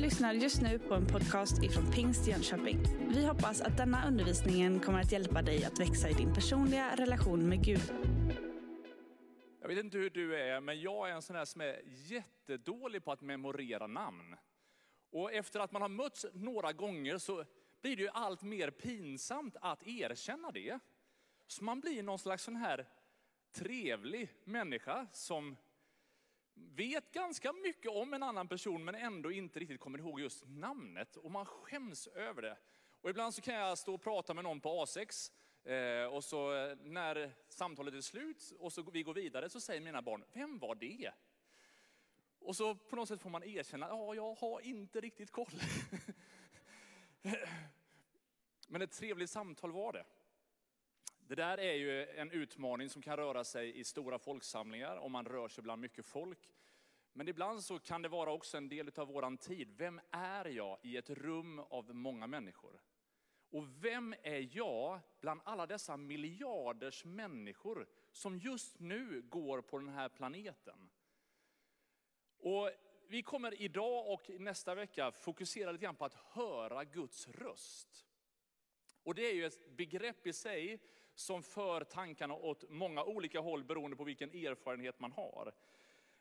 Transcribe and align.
lyssnar 0.00 0.32
just 0.32 0.62
nu 0.62 0.78
på 0.78 0.94
en 0.94 1.06
podcast 1.06 1.62
ifrån 1.62 1.92
Pingst 1.92 2.26
Jönköping. 2.26 2.78
Vi 3.08 3.26
hoppas 3.26 3.60
att 3.60 3.76
denna 3.76 4.08
undervisning 4.08 4.80
kommer 4.80 5.00
att 5.00 5.12
hjälpa 5.12 5.42
dig 5.42 5.64
att 5.64 5.80
växa 5.80 6.08
i 6.08 6.12
din 6.12 6.34
personliga 6.34 6.96
relation 6.96 7.48
med 7.48 7.64
Gud. 7.64 7.92
Jag 9.60 9.68
vet 9.68 9.78
inte 9.78 9.98
hur 9.98 10.10
du 10.10 10.36
är, 10.36 10.60
men 10.60 10.80
jag 10.80 11.10
är 11.10 11.14
en 11.14 11.22
sån 11.22 11.36
här 11.36 11.44
som 11.44 11.60
är 11.60 11.80
jättedålig 11.84 13.04
på 13.04 13.12
att 13.12 13.20
memorera 13.20 13.86
namn. 13.86 14.36
Och 15.10 15.32
efter 15.32 15.60
att 15.60 15.72
man 15.72 15.82
har 15.82 15.88
mötts 15.88 16.26
några 16.32 16.72
gånger 16.72 17.18
så 17.18 17.44
blir 17.82 17.96
det 17.96 18.02
ju 18.02 18.08
allt 18.08 18.42
mer 18.42 18.70
pinsamt 18.70 19.56
att 19.60 19.86
erkänna 19.86 20.50
det. 20.50 20.78
Så 21.46 21.64
man 21.64 21.80
blir 21.80 22.02
någon 22.02 22.18
slags 22.18 22.44
sån 22.44 22.56
här 22.56 22.86
trevlig 23.52 24.28
människa 24.44 25.06
som 25.12 25.56
vet 26.74 27.12
ganska 27.12 27.52
mycket 27.52 27.90
om 27.90 28.14
en 28.14 28.22
annan 28.22 28.48
person 28.48 28.84
men 28.84 28.94
ändå 28.94 29.32
inte 29.32 29.60
riktigt 29.60 29.80
kommer 29.80 29.98
ihåg 29.98 30.20
just 30.20 30.44
namnet. 30.46 31.16
Och 31.16 31.30
man 31.30 31.46
skäms 31.46 32.06
över 32.06 32.42
det. 32.42 32.58
Och 33.00 33.10
ibland 33.10 33.34
så 33.34 33.42
kan 33.42 33.54
jag 33.54 33.78
stå 33.78 33.94
och 33.94 34.02
prata 34.02 34.34
med 34.34 34.44
någon 34.44 34.60
på 34.60 34.84
A6 34.84 35.32
eh, 35.64 36.14
och 36.14 36.24
så 36.24 36.54
eh, 36.54 36.76
när 36.76 37.32
samtalet 37.48 37.94
är 37.94 38.00
slut 38.00 38.52
och 38.58 38.72
så 38.72 38.82
vi 38.82 39.02
går 39.02 39.14
vidare 39.14 39.50
så 39.50 39.60
säger 39.60 39.80
mina 39.80 40.02
barn, 40.02 40.24
vem 40.32 40.58
var 40.58 40.74
det? 40.74 41.12
Och 42.38 42.56
så 42.56 42.74
på 42.74 42.96
något 42.96 43.08
sätt 43.08 43.20
får 43.20 43.30
man 43.30 43.44
erkänna, 43.44 43.88
ja 43.88 44.14
jag 44.14 44.34
har 44.34 44.60
inte 44.60 45.00
riktigt 45.00 45.30
koll. 45.30 45.52
Men 48.68 48.82
ett 48.82 48.92
trevligt 48.92 49.30
samtal 49.30 49.72
var 49.72 49.92
det. 49.92 50.04
Det 51.30 51.36
där 51.36 51.58
är 51.58 51.74
ju 51.74 52.06
en 52.06 52.30
utmaning 52.30 52.88
som 52.88 53.02
kan 53.02 53.16
röra 53.16 53.44
sig 53.44 53.78
i 53.80 53.84
stora 53.84 54.18
folksamlingar, 54.18 54.96
om 54.96 55.12
man 55.12 55.24
rör 55.24 55.48
sig 55.48 55.62
bland 55.62 55.80
mycket 55.82 56.06
folk. 56.06 56.54
Men 57.12 57.28
ibland 57.28 57.64
så 57.64 57.78
kan 57.78 58.02
det 58.02 58.08
vara 58.08 58.32
också 58.32 58.56
en 58.56 58.68
del 58.68 58.90
av 58.96 59.08
våran 59.08 59.38
tid. 59.38 59.74
Vem 59.76 60.00
är 60.10 60.44
jag 60.44 60.78
i 60.82 60.96
ett 60.96 61.10
rum 61.10 61.58
av 61.58 61.94
många 61.94 62.26
människor? 62.26 62.82
Och 63.50 63.84
vem 63.84 64.14
är 64.22 64.56
jag 64.56 65.00
bland 65.20 65.40
alla 65.44 65.66
dessa 65.66 65.96
miljarders 65.96 67.04
människor 67.04 67.86
som 68.12 68.38
just 68.38 68.78
nu 68.78 69.22
går 69.22 69.60
på 69.60 69.78
den 69.78 69.88
här 69.88 70.08
planeten? 70.08 70.90
Och 72.38 72.70
vi 73.08 73.22
kommer 73.22 73.62
idag 73.62 74.12
och 74.12 74.30
nästa 74.40 74.74
vecka 74.74 75.12
fokusera 75.12 75.72
lite 75.72 75.84
grann 75.84 75.96
på 75.96 76.04
att 76.04 76.14
höra 76.14 76.84
Guds 76.84 77.28
röst. 77.28 78.06
Och 79.02 79.14
det 79.14 79.30
är 79.30 79.34
ju 79.34 79.46
ett 79.46 79.76
begrepp 79.76 80.26
i 80.26 80.32
sig 80.32 80.80
som 81.20 81.42
för 81.42 81.84
tankarna 81.84 82.34
åt 82.34 82.70
många 82.70 83.04
olika 83.04 83.40
håll 83.40 83.64
beroende 83.64 83.96
på 83.96 84.04
vilken 84.04 84.30
erfarenhet 84.30 85.00
man 85.00 85.12
har. 85.12 85.52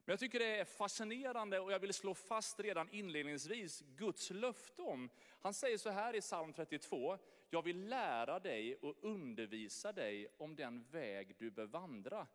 Men 0.05 0.13
jag 0.13 0.19
tycker 0.19 0.39
det 0.39 0.59
är 0.59 0.65
fascinerande 0.65 1.59
och 1.59 1.71
jag 1.71 1.79
vill 1.79 1.93
slå 1.93 2.13
fast 2.13 2.59
redan 2.59 2.89
inledningsvis 2.89 3.83
Guds 3.95 4.29
löfte 4.29 4.81
om. 4.81 5.09
Han 5.41 5.53
säger 5.53 5.77
så 5.77 5.89
här 5.89 6.15
i 6.15 6.21
psalm 6.21 6.53
32, 6.53 7.17
jag 7.49 7.61
vill 7.61 7.87
lära 7.87 8.39
dig 8.39 8.75
och 8.75 8.95
undervisa 9.01 9.91
dig 9.91 10.27
om 10.37 10.55
den 10.55 10.83
väg 10.91 11.35
du 11.37 11.51
bör 11.51 11.65
vandra. 11.65 12.27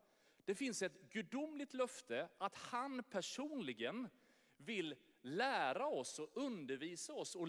Det 0.45 0.55
finns 0.55 0.81
ett 0.81 1.01
gudomligt 1.09 1.73
löfte 1.73 2.29
att 2.37 2.55
han 2.55 3.03
personligen 3.03 4.09
vill 4.57 4.95
lära 5.21 5.87
oss 5.87 6.19
och 6.19 6.29
undervisa 6.33 7.13
oss 7.13 7.35
och 7.35 7.47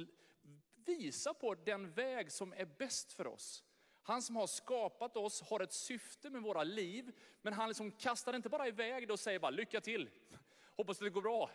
visa 0.74 1.34
på 1.34 1.54
den 1.54 1.92
väg 1.92 2.32
som 2.32 2.52
är 2.52 2.64
bäst 2.78 3.12
för 3.12 3.26
oss. 3.26 3.64
Han 4.06 4.22
som 4.22 4.36
har 4.36 4.46
skapat 4.46 5.16
oss 5.16 5.42
har 5.42 5.60
ett 5.60 5.72
syfte 5.72 6.30
med 6.30 6.42
våra 6.42 6.64
liv, 6.64 7.12
men 7.42 7.52
han 7.52 7.68
liksom 7.68 7.90
kastar 7.90 8.36
inte 8.36 8.48
bara 8.48 8.68
iväg 8.68 9.08
det 9.08 9.12
och 9.12 9.20
säger 9.20 9.38
bara 9.38 9.50
lycka 9.50 9.80
till, 9.80 10.10
hoppas 10.76 10.98
det 10.98 11.10
går 11.10 11.22
bra. 11.22 11.50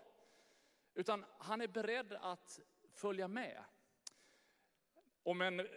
Utan 0.93 1.25
han 1.37 1.61
är 1.61 1.67
beredd 1.67 2.13
att 2.13 2.59
följa 2.93 3.27
med. 3.27 3.63
Om 5.23 5.41
en, 5.41 5.67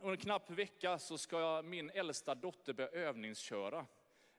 om 0.00 0.10
en 0.10 0.16
knapp 0.16 0.50
vecka 0.50 0.98
så 0.98 1.18
ska 1.18 1.62
min 1.62 1.90
äldsta 1.90 2.34
dotter 2.34 2.72
börja 2.72 2.90
övningsköra. 2.90 3.78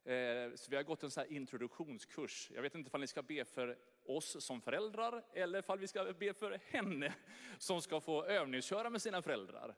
Eh, 0.03 0.53
så 0.55 0.69
vi 0.71 0.75
har 0.75 0.83
gått 0.83 1.03
en 1.03 1.11
så 1.11 1.25
introduktionskurs. 1.25 2.51
Jag 2.53 2.61
vet 2.61 2.75
inte 2.75 2.89
om 2.93 3.01
ni 3.01 3.07
ska 3.07 3.21
be 3.21 3.45
för 3.45 3.77
oss 4.05 4.45
som 4.45 4.61
föräldrar 4.61 5.23
eller 5.33 5.71
om 5.71 5.79
vi 5.79 5.87
ska 5.87 6.13
be 6.13 6.33
för 6.33 6.59
henne 6.65 7.13
som 7.57 7.81
ska 7.81 8.01
få 8.01 8.25
övningsköra 8.25 8.89
med 8.89 9.01
sina 9.01 9.21
föräldrar. 9.21 9.75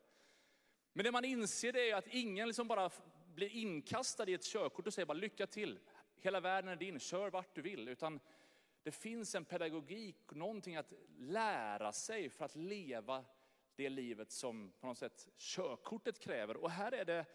Men 0.92 1.04
det 1.04 1.12
man 1.12 1.24
inser 1.24 1.72
det 1.72 1.90
är 1.90 1.96
att 1.96 2.06
ingen 2.06 2.48
liksom 2.48 2.68
bara 2.68 2.90
blir 3.34 3.48
inkastad 3.48 4.28
i 4.28 4.34
ett 4.34 4.44
körkort 4.44 4.86
och 4.86 4.94
säger 4.94 5.06
bara 5.06 5.14
lycka 5.14 5.46
till. 5.46 5.78
Hela 6.20 6.40
världen 6.40 6.70
är 6.70 6.76
din, 6.76 6.98
kör 6.98 7.30
vart 7.30 7.54
du 7.54 7.62
vill. 7.62 7.88
Utan 7.88 8.20
det 8.82 8.92
finns 8.92 9.34
en 9.34 9.44
pedagogik, 9.44 10.16
någonting 10.30 10.76
att 10.76 10.92
lära 11.18 11.92
sig 11.92 12.30
för 12.30 12.44
att 12.44 12.56
leva 12.56 13.24
det 13.76 13.88
livet 13.88 14.30
som 14.30 14.72
på 14.80 14.86
något 14.86 14.98
sätt 14.98 15.28
körkortet 15.36 16.18
kräver. 16.18 16.56
Och 16.56 16.70
här 16.70 16.92
är 16.92 17.04
det 17.04 17.26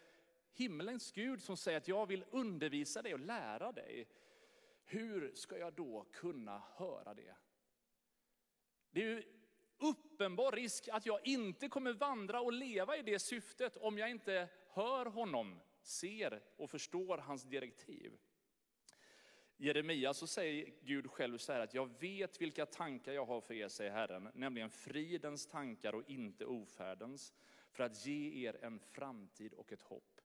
himlens 0.54 1.12
Gud 1.12 1.42
som 1.42 1.58
säger 1.58 1.78
att 1.78 1.88
jag 1.88 2.06
vill 2.06 2.26
undervisa 2.32 3.02
dig 3.02 3.14
och 3.14 3.20
lära 3.20 3.72
dig. 3.72 4.08
Hur 4.86 5.32
ska 5.36 5.58
jag 5.58 5.74
då 5.74 6.06
kunna 6.12 6.62
höra 6.76 7.14
det? 7.14 7.36
Det 8.92 9.02
är 9.02 9.06
ju 9.06 9.24
uppenbar 9.78 10.52
risk 10.52 10.88
att 10.92 11.06
jag 11.06 11.28
inte 11.28 11.68
kommer 11.68 11.94
vandra 11.94 12.42
och 12.42 12.54
leva 12.54 12.98
i 12.98 13.02
det 13.02 13.20
syftet 13.20 13.78
om 13.78 13.98
jag 13.98 14.12
inte 14.12 14.50
hör 14.68 15.06
honom, 15.06 15.60
ser 15.82 16.42
och 16.58 16.70
förstår 16.70 17.18
hans 17.18 17.44
direktiv. 17.44 18.18
Jeremia 19.58 20.14
så 20.14 20.28
säger 20.28 20.74
Gud 20.82 21.12
själv 21.12 21.38
så 21.38 21.54
här 21.54 21.60
att 21.60 21.74
jag 21.74 22.00
vet 22.00 22.42
vilka 22.42 22.66
tankar 22.66 23.14
jag 23.14 23.26
har 23.26 23.42
för 23.42 23.54
er, 23.54 23.68
säger 23.68 23.92
Herren, 23.92 24.30
nämligen 24.34 24.70
fridens 24.70 25.48
tankar 25.48 25.96
och 25.96 26.10
inte 26.10 26.46
ofärdens, 26.46 27.34
för 27.72 27.84
att 27.84 28.06
ge 28.06 28.48
er 28.48 28.58
en 28.62 28.80
framtid 28.80 29.54
och 29.54 29.72
ett 29.72 29.82
hopp. 29.82 30.22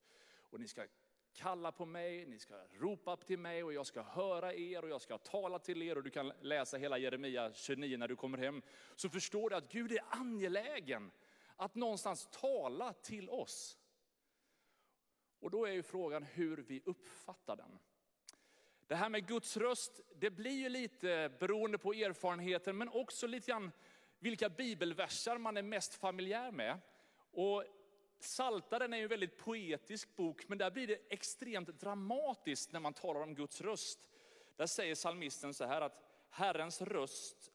Och 0.51 0.61
ni 0.61 0.69
ska 0.69 0.87
kalla 1.33 1.73
på 1.73 1.85
mig, 1.87 2.27
ni 2.27 2.39
ska 2.39 2.55
ropa 2.73 3.17
till 3.17 3.39
mig 3.39 3.65
och 3.65 3.73
jag 3.73 3.87
ska 3.87 4.03
höra 4.03 4.55
er 4.55 4.83
och 4.85 4.91
jag 4.91 5.01
ska 5.01 5.19
tala 5.19 5.59
till 5.59 5.83
er. 5.83 5.97
Och 5.97 6.03
du 6.03 6.11
kan 6.11 6.33
läsa 6.41 6.77
hela 6.77 6.99
Jeremia 6.99 7.53
29 7.53 7.97
när 7.97 8.09
du 8.09 8.17
kommer 8.17 8.39
hem. 8.39 8.63
Så 8.97 9.09
förstår 9.09 9.51
du 9.51 9.57
att 9.57 9.73
Gud 9.73 9.93
är 9.93 10.05
angelägen 10.09 11.11
att 11.57 11.75
någonstans 11.75 12.29
tala 12.31 12.93
till 12.93 13.31
oss. 13.31 13.79
Och 15.41 15.51
då 15.51 15.65
är 15.65 15.73
ju 15.73 15.83
frågan 15.83 16.23
hur 16.23 16.57
vi 16.57 16.83
uppfattar 16.85 17.57
den. 17.57 17.79
Det 18.87 18.95
här 18.95 19.09
med 19.09 19.27
Guds 19.27 19.57
röst, 19.57 20.01
det 20.15 20.31
blir 20.31 20.63
ju 20.63 20.69
lite 20.69 21.33
beroende 21.39 21.79
på 21.79 21.93
erfarenheten, 21.93 22.77
men 22.77 22.89
också 22.89 23.27
lite 23.27 23.51
grann 23.51 23.73
vilka 24.19 24.49
bibelversar 24.49 25.39
man 25.39 25.57
är 25.57 25.63
mest 25.63 25.95
familjär 25.95 26.53
med. 26.53 26.79
Och 27.33 27.65
Saltaren 28.21 28.93
är 28.93 28.97
ju 28.97 29.03
en 29.03 29.09
väldigt 29.09 29.39
poetisk 29.39 30.17
bok, 30.17 30.49
men 30.49 30.59
där 30.59 30.71
blir 30.71 30.87
det 30.87 31.01
extremt 31.09 31.81
dramatiskt 31.81 32.73
när 32.73 32.81
man 32.81 32.95
talar 32.95 33.21
om 33.21 33.35
Guds 33.35 33.61
röst. 33.61 34.09
Där 34.57 34.67
säger 34.67 34.95
salmisten 34.95 35.55
så 35.55 35.65
här 35.65 35.81
att 35.81 36.01
Herrens 36.31 36.83
röst 36.83 37.53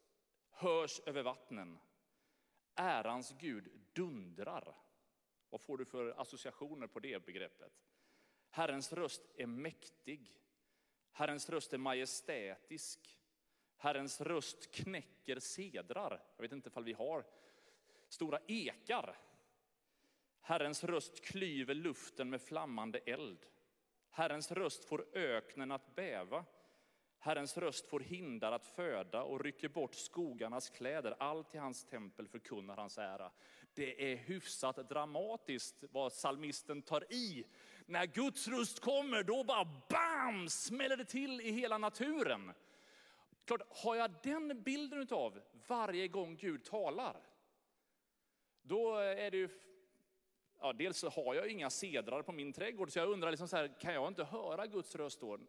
hörs 0.50 1.02
över 1.06 1.24
vattnen. 1.24 1.80
Ärans 2.76 3.36
Gud 3.40 3.70
dundrar. 3.94 4.76
Vad 5.50 5.62
får 5.62 5.78
du 5.78 5.86
för 5.86 6.22
associationer 6.22 6.88
på 6.88 7.00
det 7.00 7.26
begreppet? 7.26 7.74
Herrens 8.50 8.94
röst 8.94 9.22
är 9.36 9.48
mäktig. 9.48 10.42
Herrens 11.12 11.50
röst 11.50 11.74
är 11.74 11.78
majestätisk. 11.78 13.20
Herrens 13.78 14.22
röst 14.22 14.72
knäcker 14.72 15.40
sedrar. 15.40 16.24
Jag 16.36 16.42
vet 16.42 16.52
inte 16.52 16.70
ifall 16.70 16.84
vi 16.84 16.94
har 16.94 17.26
stora 18.10 18.40
ekar 18.48 19.18
Herrens 20.48 20.84
röst 20.84 21.26
klyver 21.26 21.74
luften 21.74 22.30
med 22.30 22.42
flammande 22.42 23.00
eld. 23.06 23.46
Herrens 24.10 24.52
röst 24.52 24.86
får 24.86 25.06
öknen 25.14 25.72
att 25.72 25.96
bäva. 25.96 26.46
Herrens 27.20 27.58
röst 27.58 27.88
får 27.88 28.00
hindar 28.00 28.52
att 28.52 28.66
föda 28.66 29.24
och 29.24 29.44
rycker 29.44 29.70
bort 29.70 29.96
skogarnas 29.96 30.70
kläder. 30.70 31.16
Allt 31.20 31.56
i 31.56 31.58
hans 31.58 31.86
tempel 31.86 32.28
förkunnar 32.28 32.78
hans 32.78 32.98
ära. 32.98 33.32
Det 33.74 34.12
är 34.12 34.16
hyfsat 34.16 34.90
dramatiskt 34.90 35.84
vad 35.92 36.14
salmisten 36.14 36.82
tar 36.82 37.14
i. 37.14 37.46
När 37.86 38.06
Guds 38.06 38.48
röst 38.48 38.80
kommer, 38.80 39.24
då 39.24 39.44
bara 39.44 39.82
bam, 39.90 40.50
smäller 40.50 40.98
det 40.98 41.06
till 41.06 41.42
i 41.42 41.52
hela 41.52 41.78
naturen. 41.78 42.54
Klart, 43.46 43.62
har 43.70 43.96
jag 43.96 44.12
den 44.24 44.64
bilden 44.64 45.08
av 45.12 45.42
varje 45.68 46.08
gång 46.08 46.36
Gud 46.36 46.64
talar, 46.64 47.18
då 48.62 48.96
är 48.98 49.32
det 49.32 49.38
ju 49.38 49.50
ja, 50.60 50.74
dels 50.74 51.04
har 51.04 51.36
jag 51.36 51.48
inga 51.48 51.70
sedrar 51.70 52.22
på 52.22 52.32
min 52.32 52.54
trädgård, 52.54 52.92
så 52.92 53.00
jag 53.00 53.10
undrar, 53.10 53.32
liksom 53.32 53.48
så 53.48 53.58
här, 53.58 53.80
kan 53.80 53.94
jag 53.94 54.08
inte 54.08 54.24
höra 54.24 54.68
Guds 54.68 54.96
röst 54.96 55.20
då? 55.20 55.40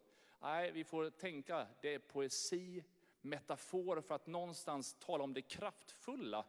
Nej, 0.41 0.71
vi 0.71 0.83
får 0.83 1.09
tänka, 1.09 1.67
det 1.81 1.93
är 1.93 1.99
poesi, 1.99 2.83
metafor 3.21 4.01
för 4.01 4.15
att 4.15 4.27
någonstans 4.27 4.95
tala 4.99 5.23
om 5.23 5.33
det 5.33 5.41
kraftfulla. 5.41 6.45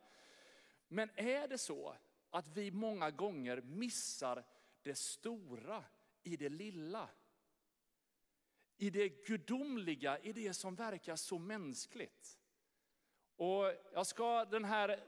Men 0.88 1.10
är 1.16 1.48
det 1.48 1.58
så 1.58 1.94
att 2.30 2.48
vi 2.48 2.70
många 2.70 3.10
gånger 3.10 3.60
missar 3.60 4.44
det 4.82 4.94
stora 4.94 5.84
i 6.22 6.36
det 6.36 6.48
lilla? 6.48 7.08
I 8.76 8.90
det 8.90 9.08
gudomliga, 9.08 10.18
i 10.18 10.32
det 10.32 10.54
som 10.54 10.74
verkar 10.74 11.16
så 11.16 11.38
mänskligt. 11.38 12.38
Och 13.36 13.72
jag 13.92 14.06
ska 14.06 14.44
den 14.44 14.64
här 14.64 15.04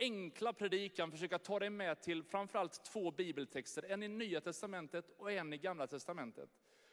enkla 0.00 0.52
predikan 0.52 1.10
försöka 1.10 1.38
ta 1.38 1.58
dig 1.58 1.70
med 1.70 2.00
till 2.00 2.22
framförallt 2.22 2.84
två 2.84 3.10
bibeltexter. 3.10 3.84
En 3.88 4.02
i 4.02 4.08
Nya 4.08 4.40
Testamentet 4.40 5.10
och 5.18 5.32
en 5.32 5.52
i 5.52 5.58
Gamla 5.58 5.86
Testamentet. 5.86 6.50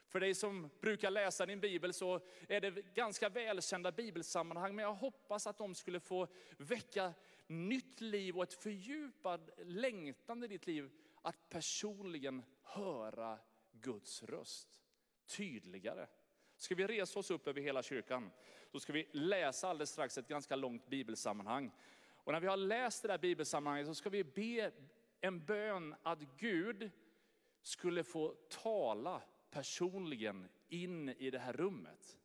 För 0.07 0.19
dig 0.19 0.35
som 0.35 0.69
brukar 0.81 1.11
läsa 1.11 1.45
din 1.45 1.59
bibel 1.59 1.93
så 1.93 2.19
är 2.49 2.61
det 2.61 2.95
ganska 2.95 3.29
välkända 3.29 3.91
bibelsammanhang, 3.91 4.75
men 4.75 4.83
jag 4.83 4.93
hoppas 4.93 5.47
att 5.47 5.57
de 5.57 5.75
skulle 5.75 5.99
få 5.99 6.27
väcka 6.57 7.13
nytt 7.47 8.01
liv 8.01 8.37
och 8.37 8.43
ett 8.43 8.53
fördjupad 8.53 9.51
längtan 9.57 10.43
i 10.43 10.47
ditt 10.47 10.67
liv 10.67 10.91
att 11.21 11.49
personligen 11.49 12.43
höra 12.63 13.39
Guds 13.71 14.23
röst 14.23 14.81
tydligare. 15.37 16.07
Ska 16.57 16.75
vi 16.75 16.87
resa 16.87 17.19
oss 17.19 17.31
upp 17.31 17.47
över 17.47 17.61
hela 17.61 17.83
kyrkan, 17.83 18.31
så 18.71 18.79
ska 18.79 18.93
vi 18.93 19.09
läsa 19.11 19.69
alldeles 19.69 19.89
strax 19.89 20.17
ett 20.17 20.27
ganska 20.27 20.55
långt 20.55 20.87
bibelsammanhang. 20.87 21.71
Och 22.27 22.33
när 22.33 22.39
vi 22.39 22.47
har 22.47 22.57
läst 22.57 23.01
det 23.01 23.07
där 23.07 23.17
bibelsammanhanget 23.17 23.87
så 23.87 23.95
ska 23.95 24.09
vi 24.09 24.23
be 24.23 24.71
en 25.21 25.45
bön 25.45 25.95
att 26.03 26.19
Gud 26.37 26.91
skulle 27.61 28.03
få 28.03 28.35
tala 28.49 29.21
personligen 29.49 30.47
in 30.67 31.09
i 31.09 31.31
det 31.31 31.39
här 31.39 31.53
rummet. 31.53 32.17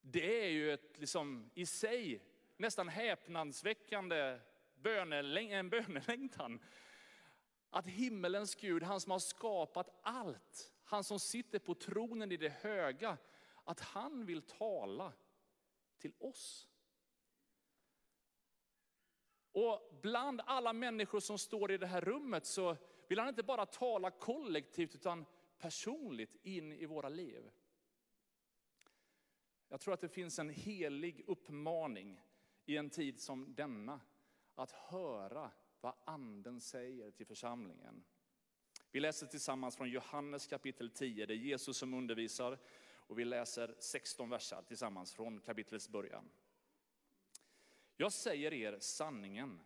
Det 0.00 0.44
är 0.44 0.48
ju 0.48 0.72
ett, 0.72 0.98
liksom, 0.98 1.50
i 1.54 1.66
sig 1.66 2.22
nästan 2.56 2.88
häpnadsväckande 2.88 4.38
böneläng 4.74 5.52
en 5.52 5.70
bönelängtan. 5.70 6.60
Att 7.70 7.86
himmelens 7.86 8.54
Gud, 8.54 8.82
han 8.82 9.00
som 9.00 9.12
har 9.12 9.18
skapat 9.18 10.00
allt, 10.02 10.72
han 10.84 11.04
som 11.04 11.20
sitter 11.20 11.58
på 11.58 11.74
tronen 11.74 12.32
i 12.32 12.36
det 12.36 12.52
höga, 12.62 13.18
att 13.64 13.80
han 13.80 14.26
vill 14.26 14.42
tala 14.42 15.12
till 15.98 16.12
oss. 16.18 16.68
Och 19.54 19.98
bland 20.02 20.40
alla 20.44 20.72
människor 20.72 21.20
som 21.20 21.38
står 21.38 21.72
i 21.72 21.78
det 21.78 21.86
här 21.86 22.00
rummet 22.00 22.46
så 22.46 22.76
vill 23.08 23.18
han 23.18 23.28
inte 23.28 23.42
bara 23.42 23.66
tala 23.66 24.10
kollektivt 24.10 24.94
utan 24.94 25.24
personligt 25.58 26.36
in 26.42 26.72
i 26.72 26.86
våra 26.86 27.08
liv. 27.08 27.50
Jag 29.68 29.80
tror 29.80 29.94
att 29.94 30.00
det 30.00 30.08
finns 30.08 30.38
en 30.38 30.50
helig 30.50 31.24
uppmaning 31.26 32.20
i 32.66 32.76
en 32.76 32.90
tid 32.90 33.20
som 33.20 33.54
denna, 33.54 34.00
att 34.54 34.70
höra 34.70 35.50
vad 35.80 35.94
anden 36.04 36.60
säger 36.60 37.10
till 37.10 37.26
församlingen. 37.26 38.04
Vi 38.90 39.00
läser 39.00 39.26
tillsammans 39.26 39.76
från 39.76 39.90
Johannes 39.90 40.46
kapitel 40.46 40.90
10, 40.90 41.26
det 41.26 41.34
är 41.34 41.36
Jesus 41.36 41.76
som 41.76 41.94
undervisar 41.94 42.58
och 43.06 43.18
vi 43.18 43.24
läser 43.24 43.74
16 43.78 44.30
versar 44.30 44.62
tillsammans 44.62 45.14
från 45.14 45.40
kapitlets 45.40 45.88
början. 45.88 46.30
Jag 47.96 48.12
säger 48.12 48.52
er 48.52 48.78
sanningen. 48.80 49.60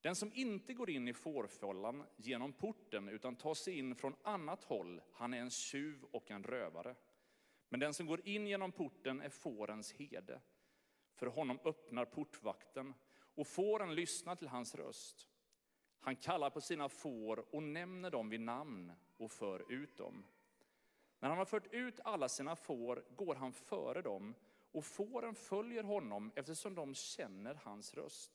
Den 0.00 0.16
som 0.16 0.32
inte 0.34 0.74
går 0.74 0.90
in 0.90 1.08
i 1.08 1.12
fårfållan 1.12 2.04
genom 2.16 2.52
porten 2.52 3.08
utan 3.08 3.36
tar 3.36 3.54
sig 3.54 3.78
in 3.78 3.94
från 3.94 4.16
annat 4.22 4.64
håll, 4.64 5.00
han 5.12 5.34
är 5.34 5.38
en 5.38 5.50
tjuv 5.50 6.04
och 6.04 6.30
en 6.30 6.44
rövare. 6.44 6.94
Men 7.68 7.80
den 7.80 7.94
som 7.94 8.06
går 8.06 8.28
in 8.28 8.46
genom 8.46 8.72
porten 8.72 9.20
är 9.20 9.28
fårens 9.28 9.92
herde. 9.92 10.40
För 11.14 11.26
honom 11.26 11.58
öppnar 11.64 12.04
portvakten 12.04 12.94
och 13.34 13.46
fåren 13.46 13.94
lyssnar 13.94 14.36
till 14.36 14.48
hans 14.48 14.74
röst. 14.74 15.28
Han 16.00 16.16
kallar 16.16 16.50
på 16.50 16.60
sina 16.60 16.88
får 16.88 17.54
och 17.54 17.62
nämner 17.62 18.10
dem 18.10 18.28
vid 18.28 18.40
namn 18.40 18.92
och 19.16 19.32
för 19.32 19.72
ut 19.72 19.96
dem. 19.96 20.24
När 21.18 21.28
han 21.28 21.38
har 21.38 21.44
fört 21.44 21.74
ut 21.74 22.00
alla 22.04 22.28
sina 22.28 22.56
får 22.56 23.04
går 23.16 23.34
han 23.34 23.52
före 23.52 24.02
dem 24.02 24.34
och 24.72 24.84
fåren 24.84 25.34
följer 25.34 25.82
honom 25.82 26.32
eftersom 26.34 26.74
de 26.74 26.94
känner 26.94 27.54
hans 27.54 27.94
röst. 27.94 28.32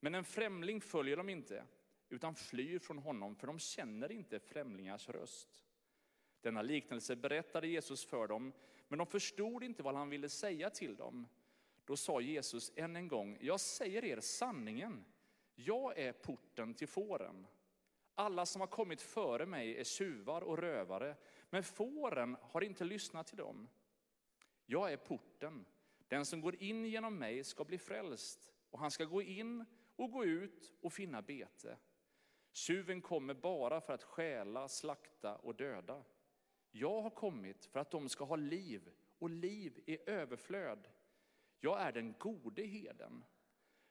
Men 0.00 0.14
en 0.14 0.24
främling 0.24 0.80
följer 0.80 1.16
de 1.16 1.28
inte, 1.28 1.64
utan 2.08 2.34
flyr 2.34 2.78
från 2.78 2.98
honom, 2.98 3.36
för 3.36 3.46
de 3.46 3.58
känner 3.58 4.12
inte 4.12 4.40
främlingars 4.40 5.08
röst. 5.08 5.64
Denna 6.40 6.62
liknelse 6.62 7.16
berättade 7.16 7.66
Jesus 7.66 8.04
för 8.04 8.28
dem, 8.28 8.52
men 8.88 8.98
de 8.98 9.06
förstod 9.06 9.62
inte 9.62 9.82
vad 9.82 9.94
han 9.94 10.10
ville 10.10 10.28
säga 10.28 10.70
till 10.70 10.96
dem. 10.96 11.26
Då 11.84 11.96
sa 11.96 12.20
Jesus 12.20 12.72
än 12.76 12.96
en 12.96 13.08
gång, 13.08 13.38
jag 13.40 13.60
säger 13.60 14.04
er 14.04 14.20
sanningen, 14.20 15.04
jag 15.54 15.98
är 15.98 16.12
porten 16.12 16.74
till 16.74 16.88
fåren. 16.88 17.46
Alla 18.14 18.46
som 18.46 18.60
har 18.60 18.68
kommit 18.68 19.02
före 19.02 19.46
mig 19.46 19.76
är 19.76 19.84
tjuvar 19.84 20.42
och 20.42 20.58
rövare, 20.58 21.16
men 21.50 21.62
fåren 21.62 22.36
har 22.42 22.60
inte 22.60 22.84
lyssnat 22.84 23.26
till 23.26 23.36
dem. 23.36 23.68
Jag 24.72 24.92
är 24.92 24.96
porten. 24.96 25.64
Den 26.08 26.26
som 26.26 26.40
går 26.40 26.62
in 26.62 26.84
genom 26.84 27.18
mig 27.18 27.44
ska 27.44 27.64
bli 27.64 27.78
frälst, 27.78 28.52
och 28.70 28.78
han 28.78 28.90
ska 28.90 29.04
gå 29.04 29.22
in 29.22 29.64
och 29.96 30.10
gå 30.10 30.24
ut 30.24 30.72
och 30.80 30.92
finna 30.92 31.22
bete. 31.22 31.76
Tjuven 32.52 33.00
kommer 33.00 33.34
bara 33.34 33.80
för 33.80 33.92
att 33.92 34.02
stjäla, 34.02 34.68
slakta 34.68 35.36
och 35.36 35.54
döda. 35.54 36.04
Jag 36.70 37.02
har 37.02 37.10
kommit 37.10 37.64
för 37.64 37.80
att 37.80 37.90
de 37.90 38.08
ska 38.08 38.24
ha 38.24 38.36
liv 38.36 38.90
och 39.18 39.30
liv 39.30 39.82
i 39.86 40.10
överflöd. 40.10 40.88
Jag 41.60 41.80
är 41.80 41.92
den 41.92 42.14
gode 42.18 42.62
heden. 42.62 43.24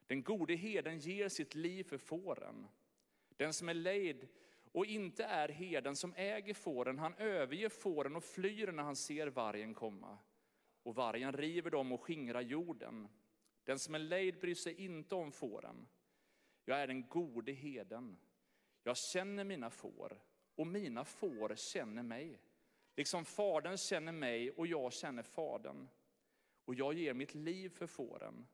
Den 0.08 0.24
gode 0.24 0.56
heden 0.56 1.00
ger 1.00 1.30
sitt 1.30 1.56
liv 1.56 1.84
för 1.84 1.98
fåren. 1.98 2.68
Den 3.38 3.54
som 3.54 3.70
är 3.70 3.74
lejd 3.74 4.28
och 4.72 4.86
inte 4.86 5.24
är 5.24 5.50
heden 5.50 5.96
som 5.96 6.14
äger 6.18 6.54
fåren, 6.54 7.00
han 7.00 7.14
överger 7.14 7.70
fåren 7.70 8.16
och 8.16 8.24
flyr 8.24 8.72
när 8.72 8.84
han 8.84 8.96
ser 8.96 9.28
vargen 9.28 9.74
komma. 9.74 10.18
Och 10.89 10.95
vargen 10.95 11.33
river 11.33 11.71
dem 11.71 11.91
och 11.91 12.01
skingrar 12.01 12.41
jorden. 12.41 13.07
Den 13.63 13.80
som 13.80 13.95
är 13.95 14.00
lejd 14.00 14.39
bryr 14.39 14.56
sig 14.56 14.86
inte 14.86 15.15
om 15.15 15.31
fåren. 15.31 15.88
Jag 16.65 16.80
är 16.80 16.88
den 16.88 17.07
gode 17.07 17.51
heden. 17.51 18.18
Jag 18.83 18.97
känner 18.97 19.44
mina 19.44 19.69
får 19.69 20.21
och 20.56 20.68
mina 20.68 21.06
får 21.06 21.56
känner 21.56 22.03
mig. 22.03 22.39
Liksom 22.95 23.25
fadern 23.25 23.77
känner 23.77 24.12
mig 24.12 24.51
och 24.51 24.68
jag 24.68 24.94
känner 24.94 25.24
fadern. 25.24 25.88
Och 26.65 26.75
jag 26.75 26.94
ger 26.94 27.13
mitt 27.13 27.36
liv 27.36 27.69
för 27.69 27.88
fåren. 27.88 28.47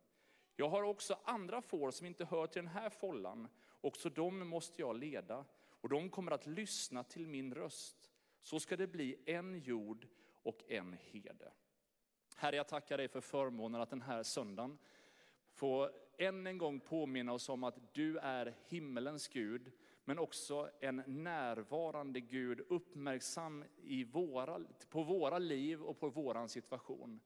Jag 0.55 0.69
har 0.69 0.83
också 0.83 1.19
andra 1.23 1.61
får 1.61 1.91
som 1.91 2.07
inte 2.07 2.25
hör 2.25 2.47
till 2.47 2.61
den 2.61 2.71
här 2.71 2.89
follan. 2.89 3.47
Också 3.81 4.09
dem 4.09 4.47
måste 4.47 4.81
jag 4.81 4.97
leda 4.97 5.45
och 5.55 5.89
de 5.89 6.09
kommer 6.09 6.31
att 6.31 6.47
lyssna 6.47 7.03
till 7.03 7.27
min 7.27 7.53
röst. 7.53 8.11
Så 8.41 8.59
ska 8.59 8.77
det 8.77 8.87
bli 8.87 9.17
en 9.25 9.59
jord 9.59 10.07
och 10.43 10.63
en 10.67 10.93
herde. 10.93 11.51
Herre, 12.37 12.55
jag 12.55 12.67
tackar 12.67 12.97
dig 12.97 13.07
för 13.07 13.21
förmånen 13.21 13.81
att 13.81 13.89
den 13.89 14.01
här 14.01 14.23
söndagen 14.23 14.77
få 15.53 15.89
än 16.17 16.47
en 16.47 16.57
gång 16.57 16.79
påminna 16.79 17.33
oss 17.33 17.49
om 17.49 17.63
att 17.63 17.93
du 17.93 18.17
är 18.17 18.55
himmelens 18.67 19.27
Gud, 19.27 19.71
men 20.05 20.19
också 20.19 20.69
en 20.79 21.03
närvarande 21.05 22.19
Gud, 22.19 22.59
uppmärksam 22.69 23.63
i 23.83 24.03
våra, 24.03 24.61
på 24.89 25.03
våra 25.03 25.37
liv 25.37 25.81
och 25.81 25.99
på 25.99 26.09
våran 26.09 26.49
situation. 26.49 27.19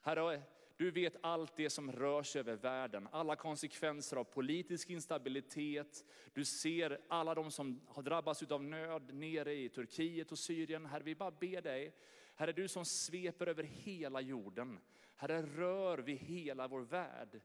Herre, 0.00 0.42
du 0.76 0.90
vet 0.90 1.16
allt 1.20 1.56
det 1.56 1.70
som 1.70 1.92
rör 1.92 2.22
sig 2.22 2.40
över 2.40 2.56
världen, 2.56 3.08
alla 3.12 3.36
konsekvenser 3.36 4.16
av 4.16 4.24
politisk 4.24 4.90
instabilitet. 4.90 6.04
Du 6.32 6.44
ser 6.44 7.00
alla 7.08 7.34
de 7.34 7.50
som 7.50 7.80
har 7.86 8.02
drabbats 8.02 8.42
av 8.42 8.64
nöd 8.64 9.14
nere 9.14 9.54
i 9.54 9.68
Turkiet 9.68 10.32
och 10.32 10.38
Syrien. 10.38 10.86
Herre, 10.86 11.02
vi 11.02 11.14
bara 11.14 11.30
ber 11.30 11.62
dig, 11.62 11.94
Herre 12.38 12.52
du 12.52 12.68
som 12.68 12.84
sveper 12.84 13.46
över 13.46 13.62
hela 13.62 14.20
jorden. 14.20 14.78
Herre, 15.16 15.42
rör 15.42 15.98
vid 15.98 16.18
hela 16.18 16.68
vår 16.68 16.80
värld. 16.80 17.40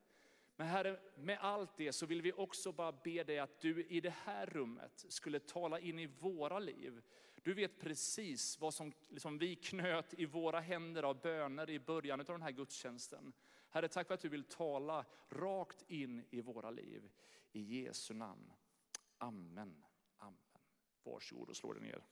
Men 0.56 0.68
Herre, 0.68 1.00
med 1.16 1.38
allt 1.42 1.78
det 1.78 1.94
så 1.94 2.06
vill 2.06 2.22
vi 2.22 2.34
också 2.34 2.72
bara 2.72 2.92
be 2.92 3.24
dig 3.24 3.40
att 3.40 3.60
du 3.60 3.86
i 3.86 4.02
det 4.02 4.14
här 4.24 4.46
rummet 4.46 5.06
skulle 5.10 5.40
tala 5.40 5.80
in 5.80 6.00
i 6.00 6.06
våra 6.06 6.60
liv. 6.60 7.02
Du 7.36 7.54
vet 7.54 7.80
precis 7.80 8.60
vad 8.60 8.74
som 8.74 8.94
liksom 9.10 9.38
vi 9.38 9.56
knöt 9.56 10.14
i 10.14 10.26
våra 10.26 10.60
händer 10.60 11.04
av 11.04 11.22
böner 11.22 11.70
i 11.70 11.80
början 11.80 12.20
av 12.20 12.26
den 12.26 12.42
här 12.42 12.52
gudstjänsten. 12.52 13.34
Herre, 13.70 13.88
tack 13.88 14.08
för 14.08 14.14
att 14.14 14.22
du 14.22 14.30
vill 14.30 14.44
tala 14.44 15.06
rakt 15.30 15.84
in 15.88 16.26
i 16.30 16.42
våra 16.42 16.72
liv. 16.72 17.10
I 17.52 17.84
Jesu 17.84 18.14
namn. 18.14 18.54
Amen. 19.18 19.84
Amen. 20.18 20.62
Varsågod 21.04 21.50
och 21.50 21.56
slå 21.56 21.74
dig 21.74 21.82
ner. 21.82 22.04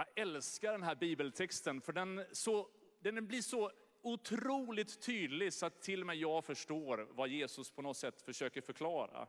Jag 0.00 0.08
älskar 0.22 0.72
den 0.72 0.82
här 0.82 0.94
bibeltexten 0.94 1.80
för 1.80 1.92
den, 1.92 2.24
så, 2.32 2.68
den 3.00 3.26
blir 3.26 3.42
så 3.42 3.70
otroligt 4.02 5.02
tydlig 5.02 5.52
så 5.52 5.66
att 5.66 5.82
till 5.82 6.00
och 6.00 6.06
med 6.06 6.16
jag 6.16 6.44
förstår 6.44 7.08
vad 7.10 7.28
Jesus 7.28 7.70
på 7.70 7.82
något 7.82 7.96
sätt 7.96 8.22
försöker 8.22 8.60
förklara. 8.60 9.28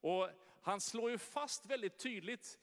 Och 0.00 0.30
han 0.62 0.80
slår 0.80 1.10
ju 1.10 1.18
fast 1.18 1.66
väldigt 1.66 1.98
tydligt 1.98 2.58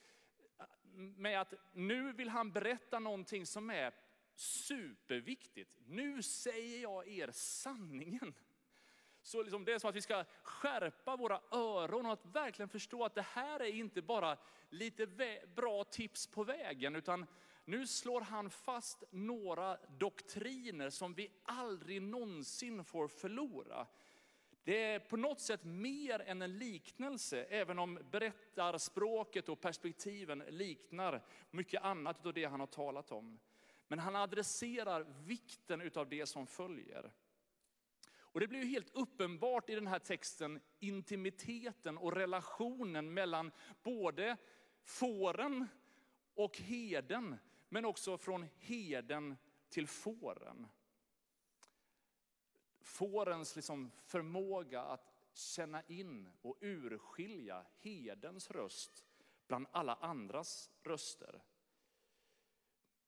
eh, 0.58 0.66
med 0.96 1.40
att 1.40 1.54
nu 1.72 2.12
vill 2.12 2.28
han 2.28 2.52
berätta 2.52 2.98
någonting 2.98 3.46
som 3.46 3.70
är 3.70 3.94
superviktigt. 4.34 5.70
Nu 5.86 6.22
säger 6.22 6.82
jag 6.82 7.08
er 7.08 7.30
sanningen. 7.32 8.34
Så 9.26 9.42
liksom 9.42 9.64
det 9.64 9.72
är 9.72 9.78
som 9.78 9.90
att 9.90 9.96
vi 9.96 10.02
ska 10.02 10.24
skärpa 10.42 11.16
våra 11.16 11.40
öron 11.50 12.06
och 12.06 12.12
att 12.12 12.26
verkligen 12.26 12.68
förstå 12.68 13.04
att 13.04 13.14
det 13.14 13.26
här 13.32 13.60
är 13.60 13.74
inte 13.74 14.02
bara 14.02 14.36
lite 14.70 15.06
bra 15.54 15.84
tips 15.84 16.26
på 16.26 16.44
vägen, 16.44 16.96
utan 16.96 17.26
nu 17.64 17.86
slår 17.86 18.20
han 18.20 18.50
fast 18.50 19.04
några 19.10 19.78
doktriner 19.98 20.90
som 20.90 21.14
vi 21.14 21.30
aldrig 21.42 22.02
någonsin 22.02 22.84
får 22.84 23.08
förlora. 23.08 23.86
Det 24.64 24.82
är 24.84 24.98
på 24.98 25.16
något 25.16 25.40
sätt 25.40 25.64
mer 25.64 26.20
än 26.20 26.42
en 26.42 26.58
liknelse, 26.58 27.44
även 27.44 27.78
om 27.78 27.98
berättarspråket 28.10 29.48
och 29.48 29.60
perspektiven 29.60 30.38
liknar 30.48 31.24
mycket 31.50 31.82
annat 31.82 32.26
av 32.26 32.34
det 32.34 32.44
han 32.44 32.60
har 32.60 32.66
talat 32.66 33.12
om. 33.12 33.38
Men 33.88 33.98
han 33.98 34.16
adresserar 34.16 35.06
vikten 35.24 35.90
av 35.94 36.08
det 36.08 36.26
som 36.26 36.46
följer. 36.46 37.12
Och 38.36 38.40
det 38.40 38.48
blir 38.48 38.60
ju 38.60 38.66
helt 38.66 38.90
uppenbart 38.94 39.70
i 39.70 39.74
den 39.74 39.86
här 39.86 39.98
texten 39.98 40.60
intimiteten 40.78 41.98
och 41.98 42.12
relationen 42.12 43.14
mellan 43.14 43.52
både 43.82 44.36
fåren 44.84 45.68
och 46.34 46.58
heden, 46.58 47.36
men 47.68 47.84
också 47.84 48.18
från 48.18 48.46
heden 48.58 49.36
till 49.68 49.86
fåren. 49.86 50.66
Fårens 52.80 53.56
liksom 53.56 53.90
förmåga 54.04 54.82
att 54.82 55.14
känna 55.32 55.82
in 55.82 56.28
och 56.42 56.58
urskilja 56.60 57.66
hedens 57.78 58.50
röst 58.50 59.04
bland 59.46 59.66
alla 59.70 59.94
andras 59.94 60.70
röster. 60.82 61.42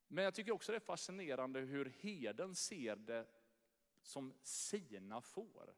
Men 0.07 0.25
jag 0.25 0.35
tycker 0.35 0.53
också 0.53 0.73
det 0.73 0.79
är 0.79 0.81
fascinerande 0.81 1.61
hur 1.61 1.95
heden 2.01 2.55
ser 2.55 2.97
det 2.97 3.27
som 4.09 4.35
sina 4.43 5.21
får. 5.21 5.75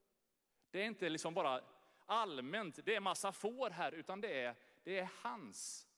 Det 0.71 0.83
är 0.83 0.87
inte 0.87 1.09
liksom 1.09 1.35
bara 1.35 1.61
allmänt, 2.07 2.79
det 2.85 2.95
är 2.95 3.01
massa 3.01 3.33
får 3.33 3.71
här, 3.71 3.93
utan 3.93 4.21
det 4.21 4.41
är, 4.41 4.57
det 4.85 4.99
är 4.99 5.11
hans. 5.23 5.89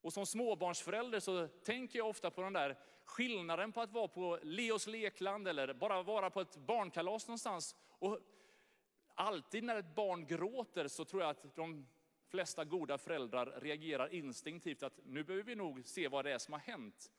Och 0.00 0.12
som 0.12 0.26
småbarnsförälder 0.26 1.20
så 1.20 1.48
tänker 1.48 1.98
jag 1.98 2.08
ofta 2.08 2.30
på 2.30 2.42
den 2.42 2.52
där 2.52 2.78
skillnaden 3.04 3.72
på 3.72 3.80
att 3.80 3.92
vara 3.92 4.08
på 4.08 4.38
Leos 4.42 4.86
lekland 4.86 5.48
eller 5.48 5.74
bara 5.74 6.02
vara 6.02 6.30
på 6.30 6.40
ett 6.40 6.56
barnkalas 6.56 7.28
någonstans. 7.28 7.76
Och 7.88 8.18
alltid 9.14 9.64
när 9.64 9.76
ett 9.76 9.94
barn 9.94 10.26
gråter 10.26 10.88
så 10.88 11.04
tror 11.04 11.22
jag 11.22 11.30
att 11.30 11.56
de 11.56 11.88
flesta 12.28 12.64
goda 12.64 12.98
föräldrar 12.98 13.60
reagerar 13.60 14.14
instinktivt 14.14 14.82
att 14.82 15.00
nu 15.04 15.24
behöver 15.24 15.44
vi 15.44 15.54
nog 15.54 15.86
se 15.86 16.08
vad 16.08 16.24
det 16.24 16.32
är 16.32 16.38
som 16.38 16.52
har 16.52 16.60
hänt. 16.60 17.10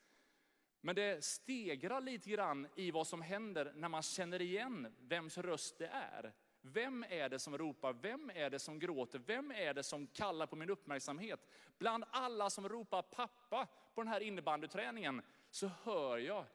Men 0.82 0.96
det 0.96 1.24
stegrar 1.26 2.02
lite 2.02 2.30
grann 2.30 2.68
i 2.76 2.92
vad 2.92 3.08
som 3.08 3.22
händer 3.22 3.74
när 3.76 3.90
man 3.90 4.02
känner 4.02 4.42
igen 4.42 4.96
vems 5.00 5.38
röst 5.38 5.78
det 5.78 5.88
är. 5.88 6.34
Vem 6.62 7.06
är 7.10 7.30
det 7.30 7.40
som 7.40 7.58
ropar? 7.58 7.94
Vem 7.94 8.32
är 8.36 8.50
det 8.50 8.60
som 8.60 8.80
gråter? 8.80 9.20
Vem 9.20 9.52
är 9.52 9.74
det 9.74 9.84
som 9.84 10.08
kallar 10.08 10.48
på 10.48 10.56
min 10.56 10.70
uppmärksamhet? 10.70 11.48
Bland 11.78 12.04
alla 12.12 12.50
som 12.50 12.70
ropar 12.70 13.02
pappa 13.02 13.68
på 13.94 14.02
den 14.02 14.08
här 14.08 14.22
innebandyträningen 14.22 15.22
så 15.52 15.68
hör 15.84 16.18
jag 16.18 16.46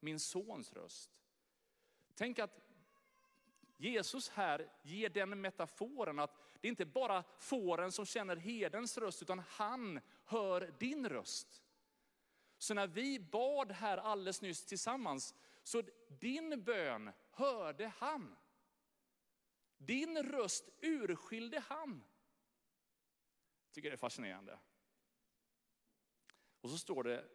min 0.00 0.20
sons 0.20 0.72
röst. 0.72 1.10
Tänk 2.14 2.38
att 2.38 2.60
Jesus 3.76 4.28
här 4.28 4.68
ger 4.82 5.08
den 5.08 5.40
metaforen 5.40 6.18
att 6.18 6.36
det 6.60 6.68
är 6.68 6.70
inte 6.70 6.86
bara 6.86 7.24
fåren 7.38 7.92
som 7.92 8.06
känner 8.06 8.36
herdens 8.36 8.98
röst, 8.98 9.22
utan 9.22 9.42
han 9.48 10.00
hör 10.24 10.74
din 10.78 11.08
röst. 11.08 11.62
Så 12.58 12.74
när 12.74 12.86
vi 12.86 13.20
bad 13.20 13.72
här 13.72 13.98
alldeles 13.98 14.42
nyss 14.42 14.66
tillsammans, 14.66 15.34
så 15.62 15.82
din 16.08 16.64
bön 16.64 17.10
hörde 17.30 17.92
han. 17.98 18.36
Din 19.76 20.22
röst 20.22 20.68
urskilde 20.80 21.60
han. 21.60 22.04
Jag 23.64 23.72
tycker 23.72 23.90
det 23.90 23.94
är 23.94 23.96
fascinerande. 23.96 24.58
Och 26.60 26.70
så 26.70 26.78
står 26.78 27.04
det 27.04 27.28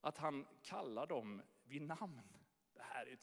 att 0.00 0.18
han 0.18 0.46
kallar 0.62 1.06
dem 1.06 1.42
vid 1.64 1.82
namn. 1.82 2.22
Det 2.74 2.82
här 2.82 3.06
är, 3.06 3.18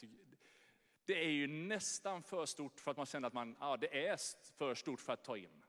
det 1.06 1.26
är 1.26 1.30
ju 1.30 1.48
nästan 1.48 2.24
för 2.24 2.46
stort 2.46 2.80
för 2.80 2.92
att 2.92 2.98
man 2.98 3.06
känner 3.06 3.28
att 3.28 3.34
man, 3.34 3.58
ja, 3.60 3.78
det 3.78 4.08
är 4.08 4.18
för 4.58 4.76
stort 4.76 5.00
för 5.00 5.14
att 5.14 5.24
ta 5.24 5.38
in. 5.38 5.66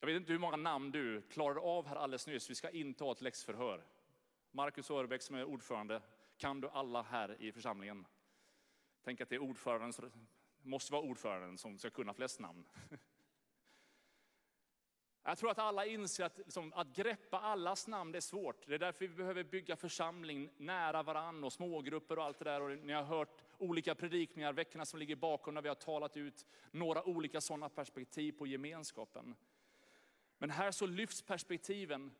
Jag 0.00 0.06
vet 0.06 0.16
inte 0.16 0.32
hur 0.32 0.38
många 0.38 0.56
namn 0.56 0.90
du 0.90 1.22
klarade 1.22 1.60
av 1.60 1.86
här 1.86 1.96
alldeles 1.96 2.26
nyss. 2.26 2.50
Vi 2.50 2.54
ska 2.54 2.70
inte 2.70 3.04
ha 3.04 3.12
ett 3.12 3.20
läxförhör. 3.20 3.84
Marcus 4.50 4.90
Örbeck 4.90 5.22
som 5.22 5.36
är 5.36 5.44
ordförande, 5.44 6.02
kan 6.36 6.60
du 6.60 6.68
alla 6.68 7.02
här 7.02 7.42
i 7.42 7.52
församlingen? 7.52 8.06
Tänk 9.04 9.20
att 9.20 9.28
det 9.28 9.34
är 9.34 9.42
ordföranden, 9.42 10.12
måste 10.62 10.92
vara 10.92 11.02
ordföranden 11.02 11.58
som 11.58 11.78
ska 11.78 11.90
kunna 11.90 12.14
flest 12.14 12.40
namn. 12.40 12.64
Jag 15.22 15.38
tror 15.38 15.50
att 15.50 15.58
alla 15.58 15.86
inser 15.86 16.24
att, 16.24 16.38
liksom, 16.38 16.72
att 16.72 16.96
greppa 16.96 17.40
allas 17.40 17.86
namn 17.86 18.14
är 18.14 18.20
svårt. 18.20 18.66
Det 18.66 18.74
är 18.74 18.78
därför 18.78 19.06
vi 19.06 19.14
behöver 19.14 19.44
bygga 19.44 19.76
församling 19.76 20.50
nära 20.56 21.02
varann 21.02 21.44
och 21.44 21.52
smågrupper 21.52 22.18
och 22.18 22.24
allt 22.24 22.38
det 22.38 22.44
där. 22.44 22.60
Och 22.60 22.78
ni 22.78 22.92
har 22.92 23.02
hört 23.02 23.44
olika 23.58 23.94
predikningar 23.94 24.52
veckorna 24.52 24.84
som 24.84 24.98
ligger 24.98 25.16
bakom 25.16 25.54
när 25.54 25.62
vi 25.62 25.68
har 25.68 25.74
talat 25.74 26.16
ut 26.16 26.46
några 26.70 27.04
olika 27.04 27.40
sådana 27.40 27.68
perspektiv 27.68 28.32
på 28.32 28.46
gemenskapen. 28.46 29.34
Men 30.38 30.50
här 30.50 30.70
så 30.70 30.86
lyfts 30.86 31.22
perspektiven 31.22 32.14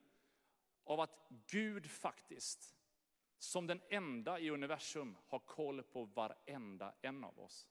av 0.85 1.01
att 1.01 1.27
Gud 1.47 1.91
faktiskt, 1.91 2.77
som 3.39 3.67
den 3.67 3.83
enda 3.89 4.39
i 4.39 4.51
universum, 4.51 5.17
har 5.27 5.39
koll 5.39 5.83
på 5.83 6.05
varenda 6.05 6.95
en 7.03 7.25
av 7.25 7.41
oss. 7.41 7.69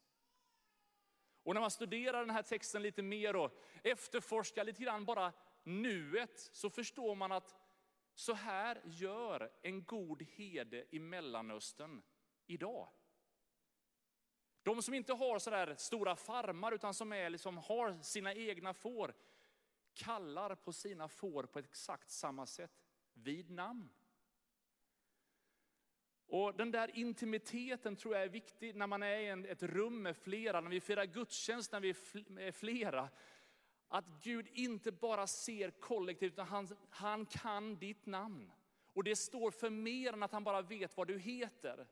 Och 1.43 1.53
när 1.53 1.61
man 1.61 1.71
studerar 1.71 2.19
den 2.19 2.35
här 2.35 2.43
texten 2.43 2.81
lite 2.81 3.01
mer 3.01 3.35
och 3.35 3.57
efterforskar 3.83 4.63
lite 4.63 4.83
grann 4.83 5.05
bara 5.05 5.33
nuet, 5.63 6.39
så 6.39 6.69
förstår 6.69 7.15
man 7.15 7.31
att 7.31 7.55
så 8.15 8.33
här 8.33 8.81
gör 8.85 9.51
en 9.61 9.83
god 9.83 10.21
herde 10.21 10.85
i 10.91 10.99
Mellanöstern 10.99 12.03
idag. 12.47 12.89
De 14.63 14.81
som 14.81 14.93
inte 14.93 15.13
har 15.13 15.39
sådär 15.39 15.75
stora 15.77 16.15
farmar 16.15 16.71
utan 16.71 16.93
som 16.93 17.13
är 17.13 17.29
liksom, 17.29 17.57
har 17.57 18.03
sina 18.03 18.33
egna 18.33 18.73
får, 18.73 19.13
kallar 19.95 20.55
på 20.55 20.73
sina 20.73 21.07
får 21.07 21.43
på 21.43 21.59
exakt 21.59 22.09
samma 22.09 22.45
sätt, 22.45 22.71
vid 23.13 23.51
namn. 23.51 23.89
Och 26.27 26.55
den 26.55 26.71
där 26.71 26.97
intimiteten 26.97 27.95
tror 27.95 28.15
jag 28.15 28.23
är 28.23 28.29
viktig 28.29 28.75
när 28.75 28.87
man 28.87 29.03
är 29.03 29.45
i 29.45 29.49
ett 29.49 29.63
rum 29.63 30.01
med 30.01 30.17
flera, 30.17 30.61
när 30.61 30.69
vi 30.69 30.81
firar 30.81 31.05
gudstjänst 31.05 31.71
när 31.71 31.79
vi 31.79 31.89
är 31.89 32.51
flera. 32.51 33.09
Att 33.87 34.05
Gud 34.23 34.47
inte 34.53 34.91
bara 34.91 35.27
ser 35.27 35.71
kollektivt, 35.71 36.33
utan 36.33 36.47
han, 36.47 36.67
han 36.89 37.25
kan 37.25 37.75
ditt 37.75 38.05
namn. 38.05 38.51
Och 38.93 39.03
det 39.03 39.15
står 39.15 39.51
för 39.51 39.69
mer 39.69 40.13
än 40.13 40.23
att 40.23 40.31
han 40.31 40.43
bara 40.43 40.61
vet 40.61 40.97
vad 40.97 41.07
du 41.07 41.19
heter. 41.19 41.87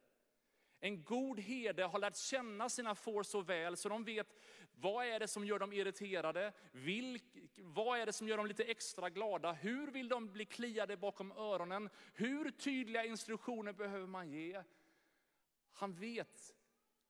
En 0.83 1.03
god 1.03 1.39
herde 1.39 1.83
har 1.83 1.99
lärt 1.99 2.17
känna 2.17 2.69
sina 2.69 2.95
får 2.95 3.23
så 3.23 3.41
väl 3.41 3.77
så 3.77 3.89
de 3.89 4.03
vet 4.03 4.35
vad 4.71 5.05
är 5.05 5.19
det 5.19 5.27
som 5.27 5.45
gör 5.45 5.59
dem 5.59 5.73
irriterade, 5.73 6.53
Vilk, 6.71 7.23
vad 7.57 7.99
är 7.99 8.05
det 8.05 8.13
som 8.13 8.27
gör 8.27 8.37
dem 8.37 8.45
lite 8.45 8.63
extra 8.63 9.09
glada, 9.09 9.51
hur 9.51 9.91
vill 9.91 10.09
de 10.09 10.31
bli 10.31 10.45
kliade 10.45 10.97
bakom 10.97 11.31
öronen, 11.31 11.89
hur 12.13 12.51
tydliga 12.51 13.05
instruktioner 13.05 13.73
behöver 13.73 14.07
man 14.07 14.29
ge. 14.31 14.63
Han 15.73 15.93
vet 15.93 16.53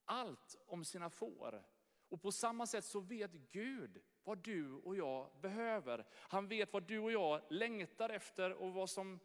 allt 0.05 0.57
om 0.67 0.85
sina 0.85 1.09
får. 1.09 1.63
Och 2.09 2.21
på 2.21 2.31
samma 2.31 2.67
sätt 2.67 2.85
så 2.85 2.99
vet 2.99 3.31
Gud 3.51 4.01
vad 4.23 4.37
du 4.37 4.73
och 4.73 4.95
jag 4.95 5.29
behöver. 5.41 6.05
Han 6.11 6.47
vet 6.47 6.73
vad 6.73 6.83
du 6.83 6.99
och 6.99 7.11
jag 7.11 7.41
längtar 7.49 8.09
efter 8.09 8.51
och 8.51 8.73
vad 8.73 8.89
som 8.89 9.19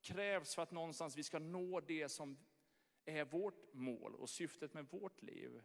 krävs 0.00 0.54
för 0.54 0.62
att 0.62 0.70
någonstans 0.70 1.16
vi 1.16 1.22
ska 1.22 1.38
nå 1.38 1.80
det 1.80 2.08
som 2.08 2.38
är 3.04 3.24
vårt 3.24 3.74
mål 3.74 4.14
och 4.14 4.30
syftet 4.30 4.74
med 4.74 4.86
vårt 4.90 5.22
liv. 5.22 5.62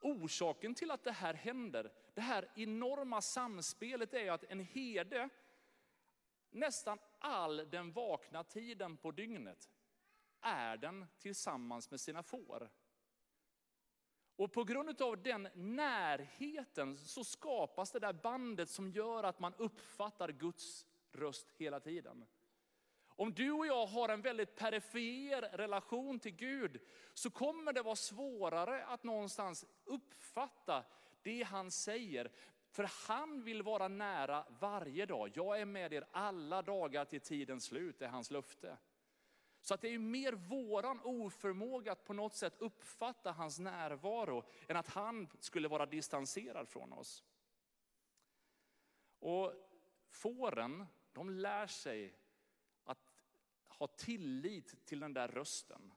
Orsaken 0.00 0.74
till 0.74 0.90
att 0.90 1.04
det 1.04 1.12
här 1.12 1.34
händer, 1.34 1.92
det 2.14 2.20
här 2.20 2.50
enorma 2.56 3.20
samspelet 3.20 4.14
är 4.14 4.32
att 4.32 4.44
en 4.44 4.60
herde, 4.60 5.28
nästan 6.50 6.98
all 7.18 7.70
den 7.70 7.92
vakna 7.92 8.44
tiden 8.44 8.96
på 8.96 9.10
dygnet, 9.10 9.70
är 10.40 10.76
den 10.76 11.06
tillsammans 11.18 11.90
med 11.90 12.00
sina 12.00 12.22
får. 12.22 12.70
Och 14.36 14.52
på 14.52 14.64
grund 14.64 15.02
av 15.02 15.22
den 15.22 15.48
närheten 15.54 16.96
så 16.96 17.24
skapas 17.24 17.92
det 17.92 17.98
där 17.98 18.12
bandet 18.12 18.70
som 18.70 18.90
gör 18.90 19.24
att 19.24 19.40
man 19.40 19.54
uppfattar 19.54 20.28
Guds 20.28 20.86
röst 21.12 21.50
hela 21.50 21.80
tiden. 21.80 22.26
Om 23.18 23.34
du 23.34 23.52
och 23.52 23.66
jag 23.66 23.86
har 23.86 24.08
en 24.08 24.22
väldigt 24.22 24.56
perifer 24.56 25.40
relation 25.40 26.18
till 26.18 26.34
Gud 26.34 26.80
så 27.14 27.30
kommer 27.30 27.72
det 27.72 27.82
vara 27.82 27.96
svårare 27.96 28.84
att 28.84 29.04
någonstans 29.04 29.66
uppfatta 29.84 30.84
det 31.22 31.42
han 31.42 31.70
säger. 31.70 32.32
För 32.70 32.90
han 33.08 33.42
vill 33.42 33.62
vara 33.62 33.88
nära 33.88 34.44
varje 34.60 35.06
dag. 35.06 35.30
Jag 35.34 35.60
är 35.60 35.64
med 35.64 35.92
er 35.92 36.06
alla 36.12 36.62
dagar 36.62 37.04
till 37.04 37.20
tidens 37.20 37.64
slut, 37.64 38.02
är 38.02 38.08
hans 38.08 38.30
löfte. 38.30 38.78
Så 39.60 39.74
att 39.74 39.80
det 39.80 39.88
är 39.88 39.98
mer 39.98 40.32
våran 40.32 41.00
oförmåga 41.00 41.92
att 41.92 42.04
på 42.04 42.12
något 42.12 42.34
sätt 42.34 42.54
uppfatta 42.58 43.32
hans 43.32 43.58
närvaro 43.58 44.44
än 44.68 44.76
att 44.76 44.88
han 44.88 45.28
skulle 45.40 45.68
vara 45.68 45.86
distanserad 45.86 46.68
från 46.68 46.92
oss. 46.92 47.24
Och 49.18 49.52
fåren, 50.10 50.86
de 51.12 51.30
lär 51.30 51.66
sig 51.66 52.14
ha 53.78 53.86
tillit 53.86 54.86
till 54.86 55.00
den 55.00 55.14
där 55.14 55.28
rösten. 55.28 55.92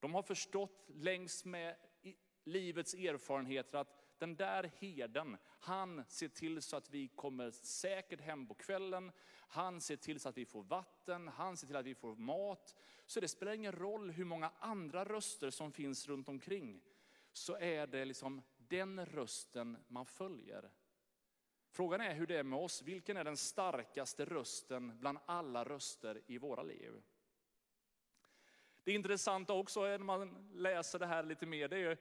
De 0.00 0.14
har 0.14 0.22
förstått 0.22 0.90
längs 0.94 1.44
med 1.44 1.76
livets 2.44 2.94
erfarenheter 2.94 3.78
att 3.78 4.06
den 4.18 4.36
där 4.36 4.70
herden, 4.78 5.36
han 5.44 6.04
ser 6.08 6.28
till 6.28 6.62
så 6.62 6.76
att 6.76 6.90
vi 6.90 7.08
kommer 7.08 7.50
säkert 7.50 8.20
hem 8.20 8.46
på 8.46 8.54
kvällen. 8.54 9.12
Han 9.48 9.80
ser 9.80 9.96
till 9.96 10.20
så 10.20 10.28
att 10.28 10.38
vi 10.38 10.44
får 10.44 10.62
vatten, 10.62 11.28
han 11.28 11.56
ser 11.56 11.66
till 11.66 11.76
att 11.76 11.86
vi 11.86 11.94
får 11.94 12.16
mat. 12.16 12.74
Så 13.06 13.20
det 13.20 13.28
spelar 13.28 13.52
ingen 13.52 13.72
roll 13.72 14.10
hur 14.10 14.24
många 14.24 14.52
andra 14.58 15.04
röster 15.04 15.50
som 15.50 15.72
finns 15.72 16.08
runt 16.08 16.28
omkring. 16.28 16.82
Så 17.32 17.56
är 17.56 17.86
det 17.86 18.04
liksom 18.04 18.42
den 18.56 19.06
rösten 19.06 19.76
man 19.88 20.06
följer. 20.06 20.70
Frågan 21.70 22.00
är 22.00 22.14
hur 22.14 22.26
det 22.26 22.38
är 22.38 22.42
med 22.42 22.58
oss. 22.58 22.82
Vilken 22.82 23.16
är 23.16 23.24
den 23.24 23.36
starkaste 23.36 24.24
rösten 24.24 24.98
bland 25.00 25.18
alla 25.26 25.64
röster 25.64 26.22
i 26.26 26.38
våra 26.38 26.62
liv? 26.62 27.02
Det 28.86 28.92
intressanta 28.92 29.52
också 29.52 29.80
när 29.80 29.98
man 29.98 30.48
läser 30.54 30.98
det 30.98 31.06
här 31.06 31.22
lite 31.22 31.46
mer, 31.46 31.68
det 31.68 31.76
är 31.76 31.80
ju, 31.80 31.96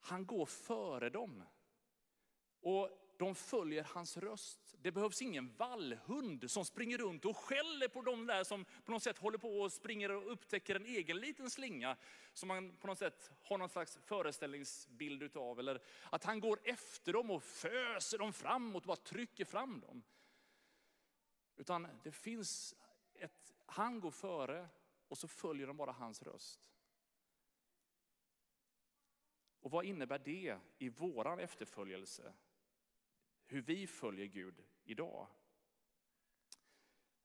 han 0.00 0.26
går 0.26 0.46
före 0.46 1.10
dem. 1.10 1.42
Och 2.60 3.14
de 3.18 3.34
följer 3.34 3.84
hans 3.84 4.16
röst. 4.16 4.74
Det 4.78 4.92
behövs 4.92 5.22
ingen 5.22 5.56
vallhund 5.56 6.50
som 6.50 6.64
springer 6.64 6.98
runt 6.98 7.24
och 7.24 7.36
skäller 7.36 7.88
på 7.88 8.02
de 8.02 8.26
där 8.26 8.44
som 8.44 8.64
på 8.84 8.92
något 8.92 9.02
sätt 9.02 9.18
håller 9.18 9.38
på 9.38 9.60
och 9.60 9.72
springer 9.72 10.10
och 10.10 10.32
upptäcker 10.32 10.74
en 10.74 10.86
egen 10.86 11.16
liten 11.16 11.50
slinga. 11.50 11.96
Som 12.32 12.48
man 12.48 12.76
på 12.76 12.86
något 12.86 12.98
sätt 12.98 13.30
har 13.42 13.58
någon 13.58 13.68
slags 13.68 13.98
föreställningsbild 14.02 15.22
utav. 15.22 15.58
Eller 15.60 15.82
att 16.10 16.24
han 16.24 16.40
går 16.40 16.60
efter 16.64 17.12
dem 17.12 17.30
och 17.30 17.42
föser 17.42 18.18
dem 18.18 18.32
framåt 18.32 18.82
och 18.82 18.86
bara 18.86 18.96
trycker 18.96 19.44
fram 19.44 19.80
dem. 19.80 20.02
Utan 21.56 21.88
det 22.02 22.12
finns 22.12 22.74
ett, 23.14 23.54
han 23.66 24.00
går 24.00 24.10
före 24.10 24.68
och 25.12 25.18
så 25.18 25.28
följer 25.28 25.66
de 25.66 25.76
bara 25.76 25.92
hans 25.92 26.22
röst. 26.22 26.70
Och 29.60 29.70
vad 29.70 29.84
innebär 29.84 30.18
det 30.18 30.58
i 30.78 30.88
våran 30.88 31.38
efterföljelse? 31.38 32.32
Hur 33.44 33.62
vi 33.62 33.86
följer 33.86 34.26
Gud 34.26 34.64
idag. 34.84 35.28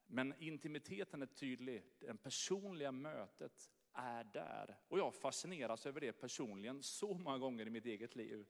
Men 0.06 0.34
intimiteten 0.40 1.22
är 1.22 1.26
tydlig, 1.26 1.84
det 2.00 2.18
personliga 2.18 2.92
mötet 2.92 3.72
är 3.94 4.24
där. 4.24 4.80
Och 4.88 5.00
jag 5.00 5.16
fascineras 5.16 5.86
över 5.86 6.02
det 6.02 6.14
personligen 6.14 6.84
så 6.84 7.14
många 7.14 7.38
gånger 7.38 7.68
i 7.68 7.70
mitt 7.70 7.86
eget 7.86 8.16
liv. 8.16 8.48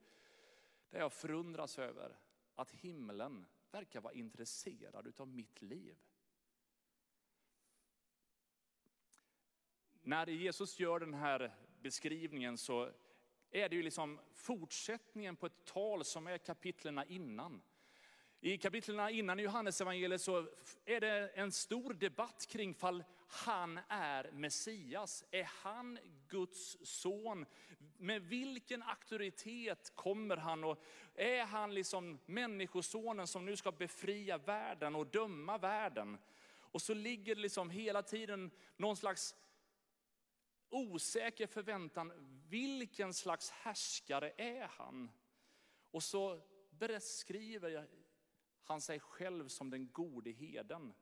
Där 0.90 0.98
jag 0.98 1.12
förundras 1.12 1.78
över 1.78 2.18
att 2.54 2.70
himlen 2.70 3.46
verkar 3.70 4.00
vara 4.00 4.14
intresserad 4.14 5.20
av 5.20 5.28
mitt 5.28 5.62
liv. 5.62 5.98
När 10.08 10.26
Jesus 10.26 10.80
gör 10.80 11.00
den 11.00 11.14
här 11.14 11.54
beskrivningen 11.82 12.58
så 12.58 12.90
är 13.50 13.68
det 13.68 13.76
ju 13.76 13.82
liksom 13.82 14.18
fortsättningen 14.34 15.36
på 15.36 15.46
ett 15.46 15.64
tal 15.64 16.04
som 16.04 16.26
är 16.26 16.38
kapitlerna 16.38 17.04
innan. 17.04 17.62
I 18.40 18.58
kapitlerna 18.58 19.10
innan 19.10 19.40
i 19.40 19.42
Johannes 19.42 19.80
evangeliet 19.80 20.20
så 20.20 20.46
är 20.84 21.00
det 21.00 21.28
en 21.34 21.52
stor 21.52 21.94
debatt 21.94 22.46
kring 22.48 22.74
fall 22.74 23.04
han 23.28 23.80
är 23.88 24.30
Messias. 24.32 25.24
Är 25.30 25.50
han 25.62 25.98
Guds 26.28 26.76
son? 26.82 27.46
Med 27.96 28.22
vilken 28.22 28.82
auktoritet 28.82 29.92
kommer 29.94 30.36
han? 30.36 30.64
Och 30.64 30.82
är 31.14 31.44
han 31.44 31.74
liksom 31.74 32.18
människosonen 32.26 33.26
som 33.26 33.44
nu 33.44 33.56
ska 33.56 33.72
befria 33.72 34.38
världen 34.38 34.94
och 34.94 35.06
döma 35.06 35.58
världen? 35.58 36.18
Och 36.56 36.82
så 36.82 36.94
ligger 36.94 37.34
det 37.34 37.40
liksom 37.40 37.70
hela 37.70 38.02
tiden 38.02 38.50
någon 38.76 38.96
slags 38.96 39.34
osäker 40.70 41.46
förväntan. 41.46 42.12
Vilken 42.48 43.14
slags 43.14 43.50
härskare 43.50 44.32
är 44.36 44.66
han? 44.66 45.10
Och 45.90 46.02
så 46.02 46.40
beskriver 46.70 47.88
han 48.62 48.80
sig 48.80 49.00
själv 49.00 49.48
som 49.48 49.70
den 49.70 49.92
gode 49.92 50.30
heden. 50.30 50.94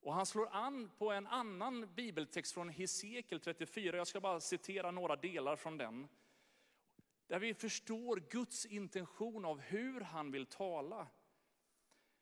Och 0.00 0.14
han 0.14 0.26
slår 0.26 0.48
an 0.48 0.90
på 0.98 1.10
en 1.10 1.26
annan 1.26 1.94
bibeltext 1.94 2.52
från 2.54 2.68
Hesekiel 2.68 3.40
34. 3.40 3.96
Jag 3.96 4.06
ska 4.06 4.20
bara 4.20 4.40
citera 4.40 4.90
några 4.90 5.16
delar 5.16 5.56
från 5.56 5.78
den. 5.78 6.08
Där 7.26 7.38
vi 7.38 7.54
förstår 7.54 8.16
Guds 8.16 8.66
intention 8.66 9.44
av 9.44 9.60
hur 9.60 10.00
han 10.00 10.30
vill 10.30 10.46
tala. 10.46 11.08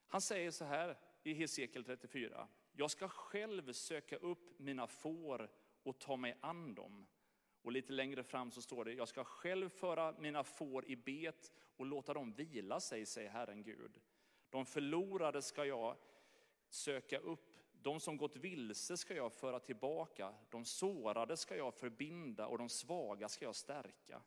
Han 0.07 0.21
säger 0.21 0.51
så 0.51 0.65
här 0.65 0.99
i 1.23 1.35
Hesekiel 1.35 1.85
34. 1.85 2.49
Jag 2.73 2.91
ska 2.91 3.09
själv 3.09 3.73
söka 3.73 4.17
upp 4.17 4.59
mina 4.59 4.87
får 4.87 5.51
och 5.83 5.99
ta 5.99 6.17
mig 6.17 6.39
an 6.41 6.75
dem. 6.75 7.07
Och 7.63 7.73
lite 7.73 7.93
längre 7.93 8.23
fram 8.23 8.51
så 8.51 8.63
står 8.63 8.85
det, 8.85 8.93
jag 8.93 9.09
ska 9.09 9.25
själv 9.25 9.69
föra 9.69 10.15
mina 10.19 10.45
får 10.45 10.85
i 10.87 10.97
bet 10.97 11.53
och 11.77 11.87
låta 11.87 12.15
dem 12.15 12.33
vila 12.33 12.81
sig, 12.81 13.07
säger 13.07 13.31
Herren 13.31 13.63
Gud. 13.63 14.01
De 14.51 14.67
förlorade 14.67 15.43
ska 15.43 15.65
jag 15.65 15.97
söka 16.69 17.19
upp, 17.19 17.57
de 17.73 18.01
som 18.01 18.17
gått 18.17 18.37
vilse 18.37 18.97
ska 18.97 19.15
jag 19.15 19.33
föra 19.33 19.61
tillbaka, 19.61 20.35
de 20.51 20.65
sårade 20.65 21.37
ska 21.37 21.57
jag 21.57 21.75
förbinda 21.75 22.47
och 22.47 22.59
de 22.59 22.69
svaga 22.69 23.29
ska 23.29 23.45
jag 23.45 23.57
stärka. 23.57 24.23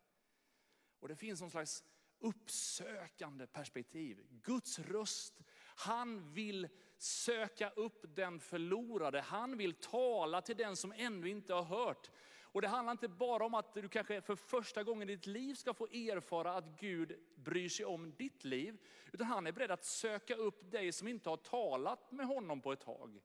Och 0.99 1.07
det 1.07 1.15
finns 1.15 1.41
någon 1.41 1.51
slags 1.51 1.83
uppsökande 2.19 3.47
perspektiv. 3.47 4.25
Guds 4.29 4.79
röst, 4.79 5.41
han 5.75 6.33
vill 6.33 6.67
söka 6.97 7.69
upp 7.69 8.05
den 8.15 8.39
förlorade. 8.39 9.21
Han 9.21 9.57
vill 9.57 9.73
tala 9.73 10.41
till 10.41 10.57
den 10.57 10.75
som 10.75 10.93
ännu 10.97 11.29
inte 11.29 11.53
har 11.53 11.63
hört. 11.63 12.11
Och 12.55 12.61
det 12.61 12.67
handlar 12.67 12.91
inte 12.91 13.07
bara 13.07 13.45
om 13.45 13.53
att 13.53 13.73
du 13.73 13.89
kanske 13.89 14.21
för 14.21 14.35
första 14.35 14.83
gången 14.83 15.09
i 15.09 15.15
ditt 15.15 15.27
liv 15.27 15.53
ska 15.53 15.73
få 15.73 15.85
erfara 15.85 16.53
att 16.53 16.79
Gud 16.79 17.19
bryr 17.35 17.69
sig 17.69 17.85
om 17.85 18.15
ditt 18.15 18.43
liv. 18.43 18.77
Utan 19.11 19.27
han 19.27 19.47
är 19.47 19.51
beredd 19.51 19.71
att 19.71 19.85
söka 19.85 20.35
upp 20.35 20.71
dig 20.71 20.91
som 20.91 21.07
inte 21.07 21.29
har 21.29 21.37
talat 21.37 22.11
med 22.11 22.25
honom 22.25 22.61
på 22.61 22.71
ett 22.71 22.79
tag. 22.79 23.21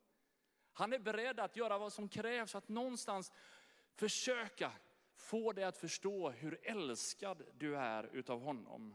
Han 0.72 0.92
är 0.92 0.98
beredd 0.98 1.40
att 1.40 1.56
göra 1.56 1.78
vad 1.78 1.92
som 1.92 2.08
krävs 2.08 2.54
att 2.54 2.68
någonstans 2.68 3.32
försöka 3.94 4.72
få 5.14 5.52
dig 5.52 5.64
att 5.64 5.76
förstå 5.76 6.30
hur 6.30 6.60
älskad 6.62 7.42
du 7.54 7.76
är 7.76 8.10
utav 8.12 8.40
honom. 8.40 8.94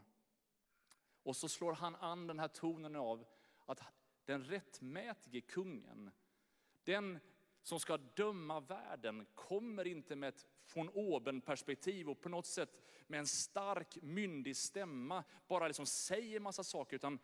Och 1.22 1.36
så 1.36 1.48
slår 1.48 1.72
han 1.72 1.96
an 1.96 2.26
den 2.26 2.38
här 2.38 2.48
tonen 2.48 2.96
av 2.96 3.24
att 3.66 3.80
den 4.26 4.44
rättmätige 4.44 5.40
kungen, 5.40 6.10
den 6.84 7.18
som 7.62 7.80
ska 7.80 7.96
döma 7.96 8.60
världen, 8.60 9.26
kommer 9.34 9.86
inte 9.86 10.16
med 10.16 10.28
ett 10.28 10.46
von 10.74 10.88
oben 10.88 11.40
perspektiv 11.40 12.08
och 12.08 12.20
på 12.20 12.28
något 12.28 12.46
sätt 12.46 12.82
med 13.06 13.18
en 13.20 13.26
stark 13.26 13.98
myndig 14.02 14.56
stämma 14.56 15.24
bara 15.46 15.66
liksom 15.66 15.86
säger 15.86 16.40
massa 16.40 16.64
saker, 16.64 16.96
utan 16.96 17.18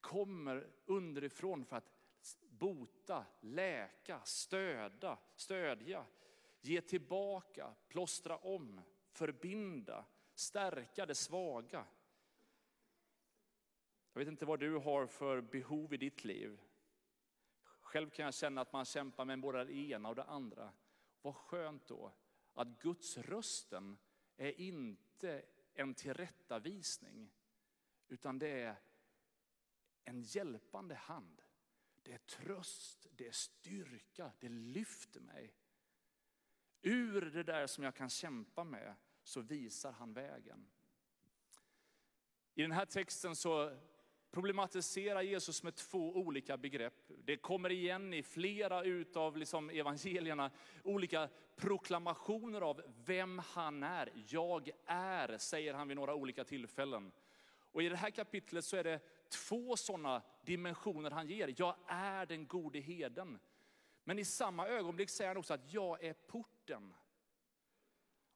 kommer 0.00 0.70
underifrån 0.84 1.64
för 1.64 1.76
att 1.76 1.92
bota, 2.48 3.24
läka, 3.40 4.20
stöda, 4.24 5.18
stödja, 5.36 6.06
ge 6.60 6.80
tillbaka, 6.80 7.74
plåstra 7.88 8.36
om, 8.36 8.80
förbinda, 9.12 10.04
stärka 10.34 11.06
det 11.06 11.14
svaga. 11.14 11.84
Jag 14.14 14.18
vet 14.18 14.28
inte 14.28 14.46
vad 14.46 14.60
du 14.60 14.76
har 14.76 15.06
för 15.06 15.40
behov 15.40 15.94
i 15.94 15.96
ditt 15.96 16.24
liv. 16.24 16.60
Själv 17.80 18.10
kan 18.10 18.24
jag 18.24 18.34
känna 18.34 18.60
att 18.60 18.72
man 18.72 18.84
kämpar 18.84 19.24
med 19.24 19.40
både 19.40 19.64
det 19.64 19.72
ena 19.72 20.08
och 20.08 20.14
det 20.14 20.24
andra. 20.24 20.72
Vad 21.22 21.34
skönt 21.34 21.86
då 21.86 22.12
att 22.54 22.80
Guds 22.80 23.18
rösten 23.18 23.98
är 24.36 24.60
inte 24.60 25.42
en 25.74 25.94
tillrättavisning, 25.94 27.30
utan 28.08 28.38
det 28.38 28.48
är 28.48 28.76
en 30.04 30.22
hjälpande 30.22 30.94
hand. 30.94 31.42
Det 32.02 32.12
är 32.12 32.18
tröst, 32.18 33.06
det 33.10 33.26
är 33.26 33.32
styrka, 33.32 34.32
det 34.38 34.48
lyfter 34.48 35.20
mig. 35.20 35.54
Ur 36.82 37.20
det 37.20 37.42
där 37.42 37.66
som 37.66 37.84
jag 37.84 37.94
kan 37.94 38.10
kämpa 38.10 38.64
med 38.64 38.94
så 39.22 39.40
visar 39.40 39.92
han 39.92 40.12
vägen. 40.12 40.70
I 42.54 42.62
den 42.62 42.72
här 42.72 42.86
texten 42.86 43.36
så 43.36 43.78
problematiserar 44.34 45.22
Jesus 45.22 45.62
med 45.62 45.74
två 45.74 46.16
olika 46.16 46.56
begrepp. 46.56 47.10
Det 47.24 47.36
kommer 47.36 47.70
igen 47.70 48.14
i 48.14 48.22
flera 48.22 48.82
utav 48.82 49.36
liksom 49.36 49.70
evangelierna, 49.70 50.50
olika 50.82 51.28
proklamationer 51.56 52.60
av 52.60 52.82
vem 53.04 53.38
han 53.38 53.82
är. 53.82 54.12
Jag 54.28 54.70
är, 54.86 55.38
säger 55.38 55.74
han 55.74 55.88
vid 55.88 55.96
några 55.96 56.14
olika 56.14 56.44
tillfällen. 56.44 57.12
Och 57.72 57.82
i 57.82 57.88
det 57.88 57.96
här 57.96 58.10
kapitlet 58.10 58.64
så 58.64 58.76
är 58.76 58.84
det 58.84 59.00
två 59.28 59.76
sådana 59.76 60.22
dimensioner 60.42 61.10
han 61.10 61.28
ger. 61.28 61.54
Jag 61.56 61.76
är 61.86 62.26
den 62.26 62.46
gode 62.46 62.78
heden. 62.78 63.38
Men 64.04 64.18
i 64.18 64.24
samma 64.24 64.68
ögonblick 64.68 65.10
säger 65.10 65.28
han 65.28 65.36
också 65.36 65.54
att 65.54 65.72
jag 65.72 66.04
är 66.04 66.12
porten. 66.12 66.94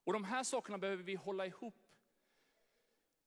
Och 0.04 0.12
de 0.12 0.24
här 0.24 0.44
sakerna 0.44 0.78
behöver 0.78 1.02
vi 1.02 1.14
hålla 1.14 1.46
ihop. 1.46 1.74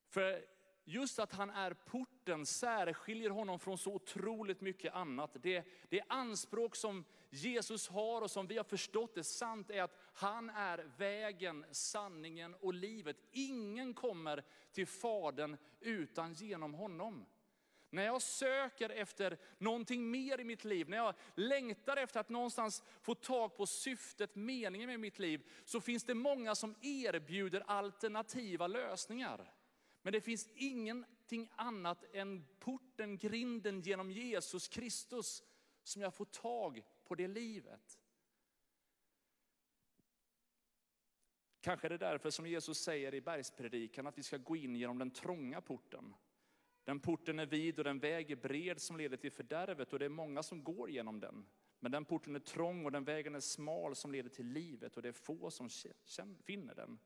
För 0.08 0.51
just 0.84 1.18
att 1.18 1.32
han 1.32 1.50
är 1.50 1.74
porten 1.74 2.46
särskiljer 2.46 3.30
honom 3.30 3.58
från 3.58 3.78
så 3.78 3.94
otroligt 3.94 4.60
mycket 4.60 4.94
annat. 4.94 5.36
Det, 5.42 5.64
det 5.88 6.02
anspråk 6.08 6.76
som 6.76 7.04
Jesus 7.30 7.88
har 7.88 8.22
och 8.22 8.30
som 8.30 8.46
vi 8.46 8.56
har 8.56 8.64
förstått 8.64 9.16
är 9.16 9.22
sant 9.22 9.70
är 9.70 9.82
att 9.82 9.98
han 10.12 10.50
är 10.50 10.90
vägen, 10.96 11.64
sanningen 11.70 12.54
och 12.54 12.74
livet. 12.74 13.16
Ingen 13.32 13.94
kommer 13.94 14.44
till 14.72 14.86
Fadern 14.86 15.56
utan 15.80 16.32
genom 16.32 16.74
honom. 16.74 17.26
När 17.90 18.04
jag 18.04 18.22
söker 18.22 18.90
efter 18.90 19.38
någonting 19.58 20.10
mer 20.10 20.40
i 20.40 20.44
mitt 20.44 20.64
liv, 20.64 20.88
när 20.88 20.96
jag 20.96 21.14
längtar 21.34 21.96
efter 21.96 22.20
att 22.20 22.28
någonstans 22.28 22.82
få 23.00 23.14
tag 23.14 23.56
på 23.56 23.66
syftet, 23.66 24.34
meningen 24.34 24.90
med 24.90 25.00
mitt 25.00 25.18
liv, 25.18 25.50
så 25.64 25.80
finns 25.80 26.04
det 26.04 26.14
många 26.14 26.54
som 26.54 26.74
erbjuder 26.80 27.62
alternativa 27.66 28.66
lösningar. 28.66 29.52
Men 30.02 30.12
det 30.12 30.20
finns 30.20 30.48
ingenting 30.54 31.48
annat 31.56 32.04
än 32.14 32.46
porten, 32.58 33.18
grinden 33.18 33.80
genom 33.80 34.10
Jesus 34.10 34.68
Kristus 34.68 35.42
som 35.82 36.02
jag 36.02 36.14
får 36.14 36.24
tag 36.24 36.84
på 37.04 37.14
det 37.14 37.28
livet. 37.28 37.98
Kanske 41.60 41.86
är 41.86 41.90
det 41.90 41.98
därför 41.98 42.30
som 42.30 42.46
Jesus 42.46 42.78
säger 42.78 43.14
i 43.14 43.20
bergspredikan 43.20 44.06
att 44.06 44.18
vi 44.18 44.22
ska 44.22 44.36
gå 44.36 44.56
in 44.56 44.76
genom 44.76 44.98
den 44.98 45.10
trånga 45.10 45.60
porten. 45.60 46.14
Den 46.84 47.00
porten 47.00 47.38
är 47.38 47.46
vid 47.46 47.78
och 47.78 47.84
den 47.84 47.98
väg 47.98 48.30
är 48.30 48.36
bred 48.36 48.80
som 48.80 48.96
leder 48.96 49.16
till 49.16 49.32
fördärvet 49.32 49.92
och 49.92 49.98
det 49.98 50.04
är 50.04 50.08
många 50.08 50.42
som 50.42 50.64
går 50.64 50.90
genom 50.90 51.20
den. 51.20 51.46
Men 51.80 51.92
den 51.92 52.04
porten 52.04 52.34
är 52.34 52.40
trång 52.40 52.84
och 52.84 52.92
den 52.92 53.04
vägen 53.04 53.34
är 53.34 53.40
smal 53.40 53.96
som 53.96 54.12
leder 54.12 54.30
till 54.30 54.46
livet 54.46 54.96
och 54.96 55.02
det 55.02 55.08
är 55.08 55.12
få 55.12 55.50
som 55.50 55.68
finner 56.44 56.74
den. 56.74 56.98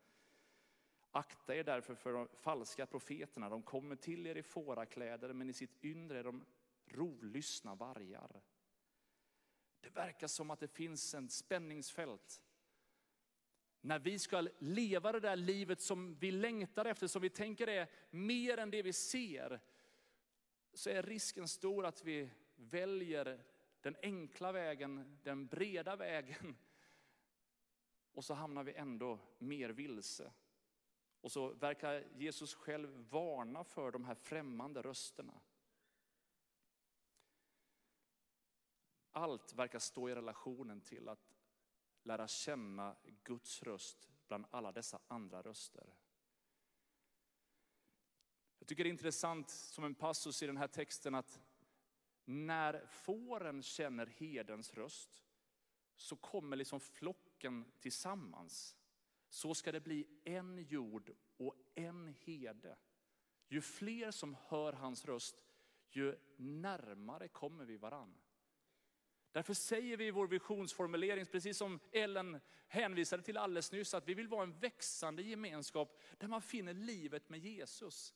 Akta 1.17 1.55
er 1.57 1.65
därför 1.65 1.95
för 1.95 2.13
de 2.13 2.29
falska 2.29 2.87
profeterna. 2.87 3.49
De 3.49 3.63
kommer 3.63 3.97
till 3.97 4.27
er 4.27 4.35
i 4.35 4.43
fårakläder 4.43 5.33
men 5.33 5.51
i 5.51 5.53
sitt 5.53 5.85
inre 5.85 6.19
är 6.19 6.25
de 6.25 6.45
rovlystna 6.87 7.75
vargar. 7.75 8.43
Det 9.81 9.91
verkar 9.91 10.27
som 10.27 10.51
att 10.51 10.61
det 10.61 10.69
finns 10.69 11.15
en 11.15 11.29
spänningsfält. 11.29 12.43
När 13.81 13.99
vi 13.99 14.19
ska 14.19 14.49
leva 14.59 15.13
det 15.13 15.21
där 15.21 15.37
livet 15.37 15.81
som 15.81 16.15
vi 16.15 16.31
längtar 16.31 16.85
efter, 16.85 17.07
som 17.07 17.23
vi 17.23 17.31
tänker 17.31 17.69
är 17.69 17.91
mer 18.11 18.59
än 18.59 18.71
det 18.71 18.83
vi 18.83 18.93
ser, 18.93 19.61
så 20.73 20.91
är 20.91 21.03
risken 21.03 21.49
stor 21.49 21.87
att 21.87 22.05
vi 22.05 22.31
väljer 22.55 23.45
den 23.81 23.97
enkla 24.03 24.53
vägen, 24.53 25.19
den 25.23 25.47
breda 25.47 25.97
vägen. 25.97 26.57
Och 28.13 28.25
så 28.25 28.35
hamnar 28.35 28.65
vi 28.65 28.75
ändå 28.75 29.19
mer 29.39 29.71
vilse. 29.71 30.33
Och 31.27 31.33
så 31.33 31.49
verkar 31.49 32.05
Jesus 32.17 32.55
själv 32.55 33.09
varna 33.11 33.65
för 33.65 33.91
de 33.91 34.05
här 34.05 34.15
främmande 34.15 34.83
rösterna. 34.83 35.41
Allt 39.12 39.53
verkar 39.53 39.79
stå 39.79 40.09
i 40.09 40.15
relationen 40.15 40.81
till 40.81 41.09
att 41.09 41.35
lära 42.03 42.29
känna 42.29 42.97
Guds 43.25 43.62
röst 43.62 44.09
bland 44.27 44.47
alla 44.51 44.73
dessa 44.73 45.01
andra 45.09 45.43
röster. 45.43 45.95
Jag 48.59 48.69
tycker 48.69 48.85
det 48.85 48.89
är 48.89 48.91
intressant 48.91 49.51
som 49.51 49.85
en 49.85 49.95
passus 49.95 50.43
i 50.43 50.47
den 50.47 50.57
här 50.57 50.69
texten 50.69 51.15
att 51.15 51.41
när 52.25 52.87
fåren 52.87 53.62
känner 53.62 54.07
herdens 54.07 54.75
röst 54.75 55.25
så 55.97 56.17
kommer 56.17 56.57
liksom 56.57 56.81
flocken 56.81 57.73
tillsammans. 57.81 58.77
Så 59.29 59.55
ska 59.55 59.73
det 59.73 59.81
bli 59.81 60.07
en 60.25 60.59
jord 60.59 61.12
och 61.37 61.55
en 61.75 62.15
herde. 62.25 62.77
Ju 63.49 63.61
fler 63.61 64.11
som 64.11 64.37
hör 64.49 64.73
hans 64.73 65.05
röst, 65.05 65.45
ju 65.91 66.19
närmare 66.37 67.29
kommer 67.29 67.65
vi 67.65 67.77
varann. 67.77 68.15
Därför 69.33 69.55
säger 69.55 69.97
vi 69.97 70.07
i 70.07 70.11
vår 70.11 70.27
visionsformulering, 70.27 71.27
precis 71.27 71.59
som 71.59 71.81
Ellen 71.93 72.41
hänvisade 72.69 73.23
till 73.23 73.37
alldeles 73.37 73.73
nyss, 73.73 73.95
att 73.95 74.09
vi 74.09 74.15
vill 74.15 74.29
vara 74.29 74.43
en 74.43 74.59
växande 74.59 75.23
gemenskap 75.23 76.01
där 76.19 76.29
man 76.29 76.43
finner 76.43 76.75
livet 76.75 77.29
med 77.29 77.41
Jesus. 77.41 78.15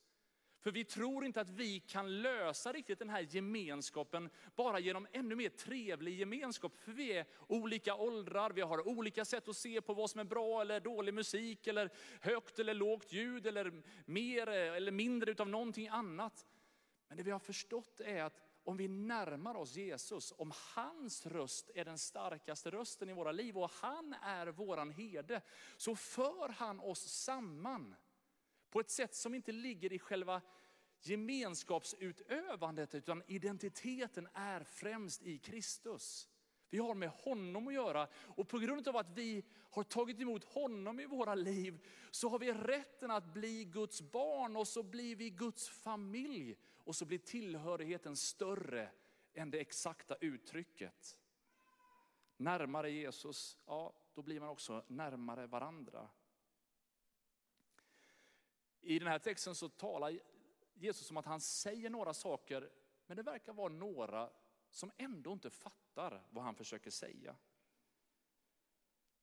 För 0.60 0.70
vi 0.70 0.84
tror 0.84 1.24
inte 1.24 1.40
att 1.40 1.50
vi 1.50 1.80
kan 1.80 2.22
lösa 2.22 2.72
riktigt 2.72 2.98
den 2.98 3.10
här 3.10 3.20
gemenskapen 3.20 4.30
bara 4.56 4.78
genom 4.78 5.06
ännu 5.12 5.34
mer 5.34 5.48
trevlig 5.48 6.18
gemenskap. 6.18 6.76
För 6.76 6.92
vi 6.92 7.12
är 7.12 7.26
olika 7.46 7.94
åldrar, 7.94 8.50
vi 8.50 8.60
har 8.60 8.88
olika 8.88 9.24
sätt 9.24 9.48
att 9.48 9.56
se 9.56 9.80
på 9.80 9.94
vad 9.94 10.10
som 10.10 10.20
är 10.20 10.24
bra 10.24 10.60
eller 10.60 10.80
dålig 10.80 11.14
musik, 11.14 11.66
eller 11.66 11.90
högt 12.20 12.58
eller 12.58 12.74
lågt 12.74 13.12
ljud, 13.12 13.46
eller 13.46 13.82
mer 14.04 14.46
eller 14.46 14.92
mindre 14.92 15.30
utav 15.30 15.48
någonting 15.48 15.88
annat. 15.88 16.46
Men 17.08 17.16
det 17.16 17.22
vi 17.22 17.30
har 17.30 17.38
förstått 17.38 18.00
är 18.00 18.22
att 18.22 18.42
om 18.64 18.76
vi 18.76 18.88
närmar 18.88 19.54
oss 19.54 19.76
Jesus, 19.76 20.32
om 20.36 20.52
hans 20.74 21.26
röst 21.26 21.70
är 21.74 21.84
den 21.84 21.98
starkaste 21.98 22.70
rösten 22.70 23.08
i 23.08 23.12
våra 23.12 23.32
liv 23.32 23.58
och 23.58 23.70
han 23.70 24.14
är 24.22 24.46
våran 24.46 24.90
herde, 24.90 25.40
så 25.76 25.96
för 25.96 26.48
han 26.48 26.80
oss 26.80 27.00
samman 27.00 27.96
på 28.70 28.80
ett 28.80 28.90
sätt 28.90 29.14
som 29.14 29.34
inte 29.34 29.52
ligger 29.52 29.92
i 29.92 29.98
själva 29.98 30.42
gemenskapsutövandet, 31.02 32.94
utan 32.94 33.22
identiteten 33.26 34.28
är 34.34 34.64
främst 34.64 35.22
i 35.22 35.38
Kristus. 35.38 36.28
Vi 36.70 36.78
har 36.78 36.94
med 36.94 37.08
honom 37.08 37.68
att 37.68 37.74
göra 37.74 38.08
och 38.14 38.48
på 38.48 38.58
grund 38.58 38.88
av 38.88 38.96
att 38.96 39.10
vi 39.10 39.44
har 39.70 39.82
tagit 39.82 40.20
emot 40.20 40.44
honom 40.44 41.00
i 41.00 41.06
våra 41.06 41.34
liv 41.34 41.86
så 42.10 42.28
har 42.28 42.38
vi 42.38 42.52
rätten 42.52 43.10
att 43.10 43.34
bli 43.34 43.64
Guds 43.64 44.02
barn 44.02 44.56
och 44.56 44.68
så 44.68 44.82
blir 44.82 45.16
vi 45.16 45.30
Guds 45.30 45.68
familj 45.68 46.56
och 46.62 46.96
så 46.96 47.04
blir 47.04 47.18
tillhörigheten 47.18 48.16
större 48.16 48.90
än 49.34 49.50
det 49.50 49.60
exakta 49.60 50.16
uttrycket. 50.20 51.18
Närmare 52.36 52.90
Jesus, 52.90 53.58
ja 53.66 53.92
då 54.14 54.22
blir 54.22 54.40
man 54.40 54.48
också 54.48 54.84
närmare 54.86 55.46
varandra. 55.46 56.08
I 58.80 58.98
den 58.98 59.08
här 59.08 59.18
texten 59.18 59.54
så 59.54 59.68
talar 59.68 60.18
Jesus 60.74 61.10
om 61.10 61.16
att 61.16 61.26
han 61.26 61.40
säger 61.40 61.90
några 61.90 62.14
saker, 62.14 62.70
men 63.06 63.16
det 63.16 63.22
verkar 63.22 63.52
vara 63.52 63.72
några 63.72 64.30
som 64.70 64.90
ändå 64.96 65.32
inte 65.32 65.50
fattar 65.50 66.26
vad 66.30 66.44
han 66.44 66.54
försöker 66.54 66.90
säga. 66.90 67.36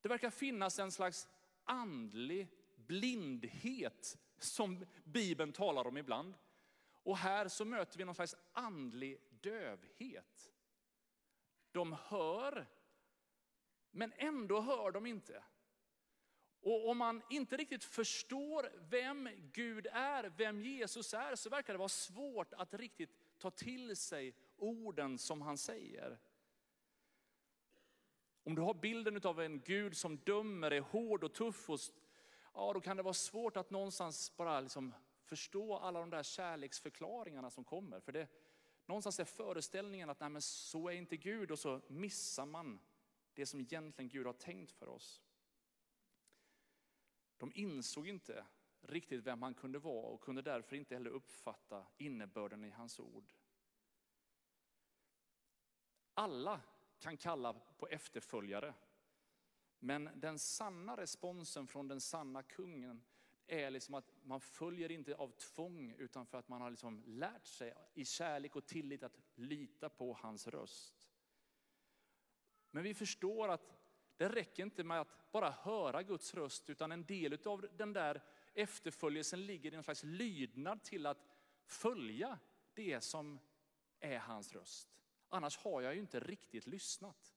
Det 0.02 0.10
verkar 0.10 0.30
finnas 0.30 0.80
en 0.80 0.92
slags 0.92 1.28
andlig 1.64 2.48
blindhet 2.76 4.18
som 4.38 4.86
Bibeln 5.04 5.54
talar 5.54 5.88
om 5.88 5.98
ibland. 5.98 6.34
Och 6.90 7.18
här 7.18 7.48
så 7.48 7.66
möter 7.66 7.98
vi 7.98 8.06
någon 8.06 8.16
slags 8.16 8.36
andlig 8.52 9.22
dövhet. 9.30 10.54
De 11.72 11.94
hör, 11.94 12.68
men 13.92 14.14
ändå 14.18 14.62
hör 14.62 14.92
de 14.92 15.06
inte. 15.06 15.44
Och 16.68 16.90
om 16.90 16.98
man 16.98 17.22
inte 17.30 17.58
riktigt 17.58 17.84
förstår 17.84 18.72
vem 18.90 19.30
Gud 19.54 19.88
är, 19.92 20.24
vem 20.24 20.62
Jesus 20.62 21.14
är, 21.14 21.36
så 21.36 21.50
verkar 21.50 21.74
det 21.74 21.78
vara 21.78 21.90
svårt 21.90 22.54
att 22.54 22.74
riktigt 22.74 23.10
ta 23.38 23.52
till 23.52 23.96
sig 23.96 24.36
orden 24.58 25.18
som 25.18 25.42
han 25.42 25.58
säger. 25.58 26.18
Om 28.44 28.56
du 28.56 28.62
har 28.62 28.74
bilden 28.74 29.22
av 29.24 29.42
en 29.42 29.60
Gud 29.60 29.98
som 29.98 30.18
dömer, 30.18 30.72
är 30.72 30.80
hård 30.80 31.24
och 31.24 31.34
tuff, 31.34 31.70
och, 31.70 31.80
ja, 32.54 32.74
då 32.74 32.82
kan 32.82 32.98
det 32.98 33.04
vara 33.04 33.14
svårt 33.14 33.58
att 33.58 33.70
någonstans 33.70 34.38
bara 34.38 34.62
liksom 34.62 34.94
förstå 35.24 35.78
alla 35.78 36.00
de 36.00 36.10
där 36.10 36.24
kärleksförklaringarna 36.24 37.50
som 37.50 37.64
kommer. 37.64 38.00
För 38.00 38.12
det, 38.12 38.28
någonstans 38.86 39.20
är 39.20 39.26
föreställningen 39.26 40.10
att 40.10 40.20
nej, 40.20 40.30
men 40.30 40.42
så 40.42 40.90
är 40.90 40.94
inte 40.94 41.18
Gud 41.18 41.52
och 41.52 41.60
så 41.60 41.82
missar 41.88 42.46
man 42.46 42.80
det 43.34 43.46
som 43.46 43.60
egentligen 43.60 44.10
Gud 44.10 44.26
har 44.26 44.34
tänkt 44.34 44.72
för 44.72 44.90
oss. 44.90 45.22
De 47.38 47.52
insåg 47.56 48.08
inte 48.08 48.46
riktigt 48.82 49.24
vem 49.24 49.42
han 49.42 49.54
kunde 49.54 49.80
vara 49.80 50.08
och 50.08 50.22
kunde 50.22 50.42
därför 50.42 50.76
inte 50.76 50.96
heller 50.96 51.10
uppfatta 51.10 51.86
innebörden 51.98 52.64
i 52.64 52.70
hans 52.70 53.00
ord. 53.00 53.34
Alla 56.14 56.62
kan 57.00 57.18
kalla 57.18 57.54
på 57.54 57.88
efterföljare. 57.88 58.74
Men 59.80 60.10
den 60.16 60.40
sanna 60.40 60.98
responsen 60.98 61.68
från 61.68 61.88
den 61.88 62.02
sanna 62.02 62.44
kungen 62.44 63.04
är 63.48 63.72
liksom 63.72 63.96
att 63.96 64.14
man 64.24 64.42
följer 64.42 64.92
inte 64.92 65.16
av 65.16 65.30
tvång 65.30 65.96
utan 65.98 66.26
för 66.26 66.38
att 66.38 66.48
man 66.48 66.62
har 66.62 66.70
liksom 66.70 67.04
lärt 67.06 67.46
sig 67.46 67.74
i 67.94 68.06
kärlek 68.06 68.56
och 68.56 68.66
tillit 68.66 69.04
att 69.04 69.20
lita 69.36 69.90
på 69.90 70.14
hans 70.14 70.48
röst. 70.48 71.08
Men 72.72 72.84
vi 72.84 72.94
förstår 72.94 73.50
att 73.50 73.74
det 74.18 74.30
räcker 74.30 74.64
inte 74.64 74.84
med 74.84 75.02
att 75.02 75.32
bara 75.32 75.52
höra 75.52 76.04
Guds 76.04 76.34
röst 76.34 76.70
utan 76.70 76.92
en 76.92 77.06
del 77.06 77.38
av 77.46 77.68
den 77.78 77.94
där 77.94 78.22
efterföljelsen 78.54 79.46
ligger 79.46 79.74
i 79.74 79.76
en 79.76 79.84
slags 79.84 80.04
lydnad 80.04 80.84
till 80.84 81.06
att 81.06 81.28
följa 81.66 82.40
det 82.74 83.02
som 83.02 83.40
är 84.00 84.18
hans 84.18 84.54
röst. 84.54 84.98
Annars 85.30 85.58
har 85.58 85.82
jag 85.82 85.94
ju 85.94 86.00
inte 86.00 86.20
riktigt 86.20 86.68
lyssnat. 86.68 87.34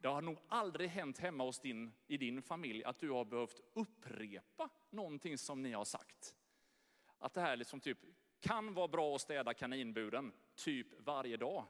Det 0.00 0.08
har 0.08 0.22
nog 0.22 0.38
aldrig 0.48 0.88
hänt 0.88 1.18
hemma 1.18 1.44
hos 1.44 1.60
din, 1.60 1.92
i 2.06 2.16
din 2.16 2.42
familj 2.42 2.84
att 2.84 3.00
du 3.00 3.10
har 3.10 3.24
behövt 3.24 3.60
upprepa 3.72 4.68
någonting 4.90 5.38
som 5.38 5.62
ni 5.62 5.72
har 5.72 5.84
sagt. 5.84 6.34
att 7.18 7.34
det 7.34 7.40
här 7.40 7.56
liksom 7.56 7.80
typ 7.80 7.98
kan 8.40 8.74
vara 8.74 8.88
bra 8.88 9.14
att 9.14 9.20
städa 9.20 9.54
kaninburen 9.54 10.32
typ 10.54 10.86
varje 11.00 11.36
dag. 11.36 11.66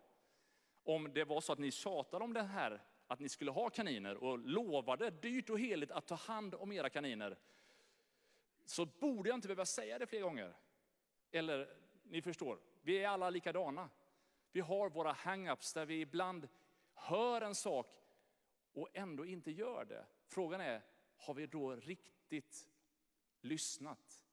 Om 0.84 1.12
det 1.14 1.24
var 1.24 1.40
så 1.40 1.52
att 1.52 1.58
ni 1.58 1.70
tjatade 1.70 2.24
om 2.24 2.32
det 2.32 2.42
här, 2.42 2.82
att 3.06 3.20
ni 3.20 3.28
skulle 3.28 3.50
ha 3.50 3.70
kaniner 3.70 4.16
och 4.16 4.38
lovade 4.38 5.10
dyrt 5.10 5.50
och 5.50 5.60
heligt 5.60 5.90
att 5.90 6.06
ta 6.06 6.14
hand 6.14 6.54
om 6.54 6.72
era 6.72 6.90
kaniner, 6.90 7.38
så 8.64 8.86
borde 8.86 9.28
jag 9.28 9.36
inte 9.36 9.48
behöva 9.48 9.66
säga 9.66 9.98
det 9.98 10.06
fler 10.06 10.20
gånger. 10.20 10.56
Eller, 11.30 11.76
ni 12.02 12.22
förstår, 12.22 12.58
vi 12.82 12.98
är 12.98 13.08
alla 13.08 13.30
likadana. 13.30 13.90
Vi 14.52 14.60
har 14.60 14.90
våra 14.90 15.12
hang-ups 15.12 15.74
där 15.74 15.86
vi 15.86 16.00
ibland 16.00 16.48
hör 16.94 17.40
en 17.40 17.54
sak 17.54 18.02
och 18.72 18.88
ändå 18.92 19.26
inte 19.26 19.50
gör 19.50 19.84
det. 19.84 20.06
Frågan 20.26 20.60
är, 20.60 20.82
har 21.16 21.34
vi 21.34 21.46
då 21.46 21.76
riktigt 21.76 22.68
lyssnat? 23.40 24.24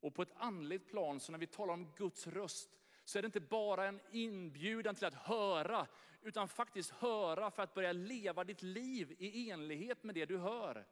Och 0.00 0.14
på 0.14 0.22
ett 0.22 0.32
andligt 0.34 0.88
plan, 0.88 1.20
så 1.20 1.32
när 1.32 1.38
vi 1.38 1.46
talar 1.46 1.74
om 1.74 1.92
Guds 1.96 2.26
röst, 2.26 2.81
så 3.12 3.18
är 3.18 3.22
det 3.22 3.26
inte 3.26 3.40
bara 3.40 3.88
en 3.88 4.00
inbjudan 4.10 4.94
till 4.94 5.06
att 5.06 5.14
höra, 5.14 5.86
utan 6.22 6.48
faktiskt 6.48 6.90
höra 6.90 7.50
för 7.50 7.62
att 7.62 7.74
börja 7.74 7.92
leva 7.92 8.44
ditt 8.44 8.62
liv 8.62 9.16
i 9.18 9.50
enlighet 9.50 10.02
med 10.02 10.14
det 10.14 10.26
du 10.26 10.38
hör. 10.38 10.86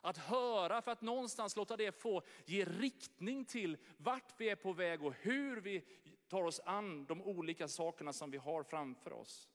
Att 0.00 0.18
höra 0.18 0.82
för 0.82 0.90
att 0.90 1.00
någonstans 1.00 1.56
låta 1.56 1.76
det 1.76 1.92
få 1.92 2.22
ge 2.44 2.64
riktning 2.64 3.44
till 3.44 3.76
vart 3.96 4.40
vi 4.40 4.48
är 4.48 4.56
på 4.56 4.72
väg 4.72 5.02
och 5.02 5.14
hur 5.14 5.60
vi 5.60 5.84
tar 6.28 6.42
oss 6.42 6.60
an 6.64 7.06
de 7.06 7.22
olika 7.22 7.68
sakerna 7.68 8.12
som 8.12 8.30
vi 8.30 8.38
har 8.38 8.62
framför 8.62 9.12
oss. 9.12 9.48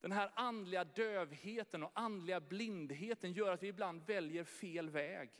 Den 0.00 0.12
här 0.12 0.30
andliga 0.34 0.84
dövheten 0.84 1.82
och 1.82 1.92
andliga 1.94 2.40
blindheten 2.40 3.32
gör 3.32 3.52
att 3.52 3.62
vi 3.62 3.68
ibland 3.68 4.06
väljer 4.06 4.44
fel 4.44 4.90
väg. 4.90 5.30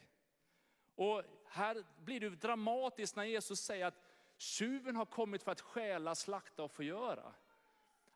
Och 0.95 1.23
här 1.47 1.85
blir 1.99 2.21
det 2.21 2.31
dramatiskt 2.31 3.17
när 3.17 3.25
Jesus 3.25 3.61
säger 3.61 3.87
att 3.87 4.10
tjuven 4.41 4.97
har 4.97 5.07
kommit 5.07 5.43
för 5.43 5.53
att 5.53 5.61
stjäla, 5.61 6.15
slakta 6.15 6.63
och 6.63 6.71
förgöra. 6.71 7.33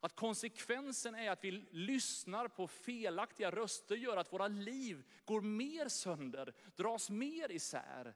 Att 0.01 0.17
konsekvensen 0.17 1.15
är 1.15 1.31
att 1.31 1.45
vi 1.45 1.51
lyssnar 1.71 2.49
på 2.49 2.69
felaktiga 2.69 3.51
röster 3.51 3.97
gör 3.97 4.17
att 4.17 4.33
våra 4.33 4.49
liv 4.49 5.05
går 5.25 5.41
mer 5.41 5.89
sönder, 5.89 6.55
dras 6.77 7.11
mer 7.11 7.53
isär. 7.53 8.15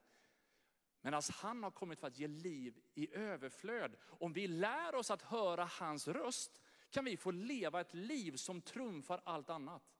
Medan 1.01 1.23
han 1.33 1.63
har 1.63 1.71
kommit 1.71 2.01
för 2.01 2.07
att 2.07 2.19
ge 2.19 2.29
liv 2.29 2.81
i 2.95 3.15
överflöd. 3.15 3.97
Om 4.03 4.33
vi 4.33 4.47
lär 4.47 4.95
oss 4.95 5.11
att 5.11 5.23
höra 5.23 5.65
hans 5.65 6.09
röst 6.09 6.63
kan 6.91 7.05
vi 7.05 7.17
få 7.17 7.31
leva 7.31 7.81
ett 7.81 7.95
liv 7.95 8.37
som 8.37 8.61
trumfar 8.61 9.21
allt 9.25 9.51
annat. 9.51 9.98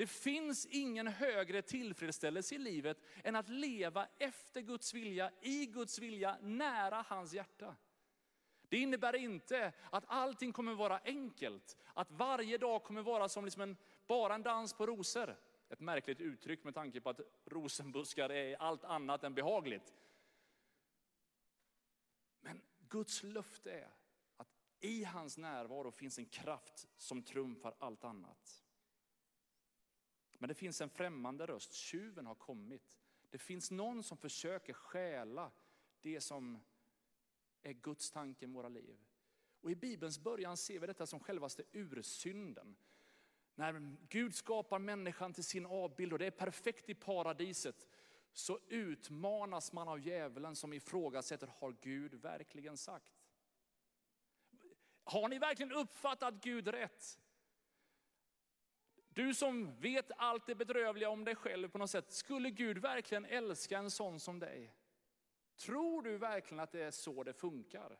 Det 0.00 0.06
finns 0.06 0.66
ingen 0.66 1.06
högre 1.06 1.62
tillfredsställelse 1.62 2.54
i 2.54 2.58
livet 2.58 2.98
än 3.24 3.36
att 3.36 3.48
leva 3.48 4.08
efter 4.18 4.60
Guds 4.60 4.94
vilja, 4.94 5.32
i 5.40 5.66
Guds 5.66 5.98
vilja, 5.98 6.38
nära 6.42 7.04
hans 7.08 7.32
hjärta. 7.32 7.76
Det 8.68 8.78
innebär 8.78 9.16
inte 9.16 9.72
att 9.90 10.04
allting 10.06 10.52
kommer 10.52 10.74
vara 10.74 11.00
enkelt, 11.04 11.78
att 11.94 12.10
varje 12.10 12.58
dag 12.58 12.82
kommer 12.82 13.02
vara 13.02 13.28
som 13.28 13.44
liksom 13.44 13.62
en, 13.62 13.76
bara 14.06 14.34
en 14.34 14.42
dans 14.42 14.72
på 14.72 14.86
rosor. 14.86 15.36
Ett 15.68 15.80
märkligt 15.80 16.20
uttryck 16.20 16.64
med 16.64 16.74
tanke 16.74 17.00
på 17.00 17.10
att 17.10 17.20
rosenbuskar 17.44 18.30
är 18.30 18.56
allt 18.56 18.84
annat 18.84 19.24
än 19.24 19.34
behagligt. 19.34 19.94
Men 22.40 22.62
Guds 22.88 23.22
löfte 23.22 23.72
är 23.72 23.90
att 24.36 24.48
i 24.80 25.04
hans 25.04 25.38
närvaro 25.38 25.90
finns 25.90 26.18
en 26.18 26.26
kraft 26.26 26.88
som 26.96 27.22
trumfar 27.22 27.74
allt 27.78 28.04
annat. 28.04 28.64
Men 30.40 30.48
det 30.48 30.54
finns 30.54 30.80
en 30.80 30.90
främmande 30.90 31.46
röst, 31.46 31.72
tjuven 31.72 32.26
har 32.26 32.34
kommit. 32.34 32.98
Det 33.30 33.38
finns 33.38 33.70
någon 33.70 34.02
som 34.02 34.16
försöker 34.16 34.72
stjäla 34.72 35.50
det 36.00 36.20
som 36.20 36.60
är 37.62 37.72
Guds 37.72 38.10
tanke 38.10 38.46
med 38.46 38.54
våra 38.54 38.68
liv. 38.68 38.96
Och 39.60 39.70
i 39.70 39.74
Bibelns 39.74 40.18
början 40.18 40.56
ser 40.56 40.78
vi 40.78 40.86
detta 40.86 41.06
som 41.06 41.20
självaste 41.20 41.62
ursynden. 41.72 42.76
När 43.54 43.96
Gud 44.08 44.34
skapar 44.34 44.78
människan 44.78 45.32
till 45.32 45.44
sin 45.44 45.66
avbild 45.66 46.12
och 46.12 46.18
det 46.18 46.26
är 46.26 46.30
perfekt 46.30 46.88
i 46.88 46.94
paradiset, 46.94 47.86
så 48.32 48.58
utmanas 48.68 49.72
man 49.72 49.88
av 49.88 50.00
djävulen 50.00 50.56
som 50.56 50.72
ifrågasätter, 50.72 51.46
har 51.46 51.76
Gud 51.80 52.14
verkligen 52.14 52.76
sagt? 52.76 53.12
Har 55.04 55.28
ni 55.28 55.38
verkligen 55.38 55.72
uppfattat 55.72 56.34
Gud 56.34 56.68
rätt? 56.68 57.18
Du 59.14 59.34
som 59.34 59.76
vet 59.80 60.10
allt 60.16 60.46
det 60.46 60.54
bedrövliga 60.54 61.10
om 61.10 61.24
dig 61.24 61.34
själv 61.34 61.68
på 61.68 61.78
något 61.78 61.90
sätt, 61.90 62.12
skulle 62.12 62.50
Gud 62.50 62.78
verkligen 62.78 63.24
älska 63.24 63.78
en 63.78 63.90
sån 63.90 64.20
som 64.20 64.38
dig? 64.38 64.74
Tror 65.56 66.02
du 66.02 66.18
verkligen 66.18 66.60
att 66.60 66.72
det 66.72 66.82
är 66.82 66.90
så 66.90 67.22
det 67.22 67.32
funkar? 67.32 67.98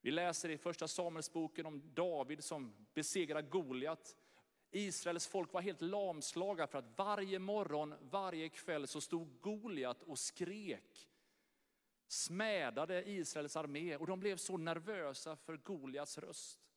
Vi 0.00 0.10
läser 0.10 0.48
i 0.48 0.58
första 0.58 0.88
Samuelsboken 0.88 1.66
om 1.66 1.94
David 1.94 2.44
som 2.44 2.86
besegrar 2.94 3.42
Goliat. 3.42 4.16
Israels 4.70 5.26
folk 5.26 5.52
var 5.52 5.60
helt 5.60 5.80
lamslaga 5.80 6.66
för 6.66 6.78
att 6.78 6.98
varje 6.98 7.38
morgon, 7.38 7.94
varje 8.00 8.48
kväll 8.48 8.86
så 8.86 9.00
stod 9.00 9.40
Goliat 9.40 10.02
och 10.02 10.18
skrek. 10.18 11.08
Smädade 12.08 13.10
Israels 13.10 13.56
armé 13.56 13.96
och 13.96 14.06
de 14.06 14.20
blev 14.20 14.36
så 14.36 14.56
nervösa 14.56 15.36
för 15.36 15.56
Goliats 15.56 16.18
röst. 16.18 16.69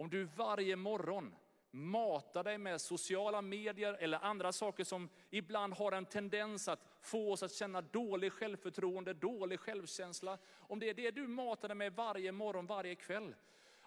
Om 0.00 0.10
du 0.10 0.24
varje 0.24 0.76
morgon 0.76 1.34
matar 1.70 2.44
dig 2.44 2.58
med 2.58 2.80
sociala 2.80 3.42
medier 3.42 3.94
eller 3.94 4.24
andra 4.24 4.52
saker 4.52 4.84
som 4.84 5.08
ibland 5.30 5.74
har 5.74 5.92
en 5.92 6.06
tendens 6.06 6.68
att 6.68 6.80
få 7.00 7.32
oss 7.32 7.42
att 7.42 7.52
känna 7.52 7.80
dålig 7.80 8.32
självförtroende, 8.32 9.14
dålig 9.14 9.60
självkänsla. 9.60 10.38
Om 10.58 10.78
det 10.78 10.90
är 10.90 10.94
det 10.94 11.10
du 11.10 11.26
matar 11.26 11.68
dig 11.68 11.76
med 11.76 11.92
varje 11.92 12.32
morgon, 12.32 12.66
varje 12.66 12.94
kväll, 12.94 13.34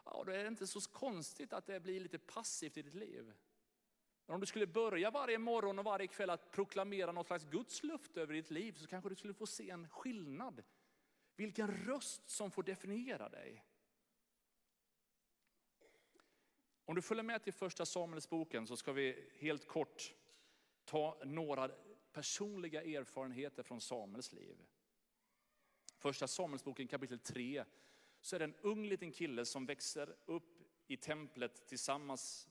ja, 0.06 0.24
då 0.26 0.32
är 0.32 0.44
det 0.44 0.48
inte 0.48 0.68
så 0.68 0.82
konstigt 0.82 1.54
att 1.54 1.66
det 1.66 1.80
blir 1.80 2.00
lite 2.00 2.20
passivt 2.20 2.78
i 2.78 2.82
ditt 2.82 2.94
liv. 2.94 3.34
Men 4.26 4.34
om 4.34 4.40
du 4.40 4.46
skulle 4.46 4.68
börja 4.68 5.12
varje 5.12 5.38
morgon 5.38 5.80
och 5.80 5.86
varje 5.86 6.08
kväll 6.08 6.30
att 6.30 6.52
proklamera 6.52 7.12
något 7.12 7.28
slags 7.28 7.46
Guds 7.46 7.84
luft 7.84 8.18
över 8.18 8.34
ditt 8.34 8.52
liv 8.52 8.74
så 8.74 8.88
kanske 8.88 9.10
du 9.10 9.16
skulle 9.16 9.34
få 9.34 9.46
se 9.46 9.70
en 9.70 9.90
skillnad. 9.90 10.64
Vilken 11.36 11.86
röst 11.86 12.30
som 12.30 12.52
får 12.52 12.64
definiera 12.64 13.30
dig. 13.30 13.64
Om 16.86 16.96
du 16.96 17.02
följer 17.02 17.24
med 17.24 17.44
till 17.44 17.54
första 17.54 17.86
Samuelsboken 17.86 18.68
så 18.68 18.78
ska 18.78 18.92
vi 18.92 19.30
helt 19.40 19.68
kort 19.68 20.14
ta 20.86 21.22
några 21.26 21.72
personliga 22.12 22.84
erfarenheter 22.84 23.64
från 23.64 23.82
Samuels 23.82 24.34
liv. 24.34 24.58
Första 25.98 26.28
Samuelsboken 26.28 26.88
kapitel 26.88 27.20
3 27.20 27.66
så 28.22 28.36
är 28.36 28.40
det 28.40 28.46
en 28.46 28.56
ung 28.62 28.86
liten 28.86 29.12
kille 29.12 29.46
som 29.46 29.66
växer 29.66 30.16
upp 30.26 30.62
i 30.88 30.98
templet 30.98 31.68
tillsammans 31.68 32.50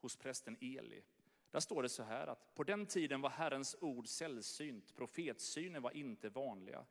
hos 0.00 0.16
prästen 0.16 0.56
Eli. 0.60 1.02
Där 1.50 1.60
står 1.60 1.82
det 1.82 1.88
så 1.88 2.02
här 2.02 2.26
att 2.26 2.54
på 2.54 2.64
den 2.64 2.86
tiden 2.86 3.20
var 3.20 3.30
Herrens 3.30 3.76
ord 3.80 4.08
sällsynt, 4.08 4.96
profetsyner 4.96 5.80
var 5.80 5.96
inte 5.96 6.28
vanliga. 6.28 6.86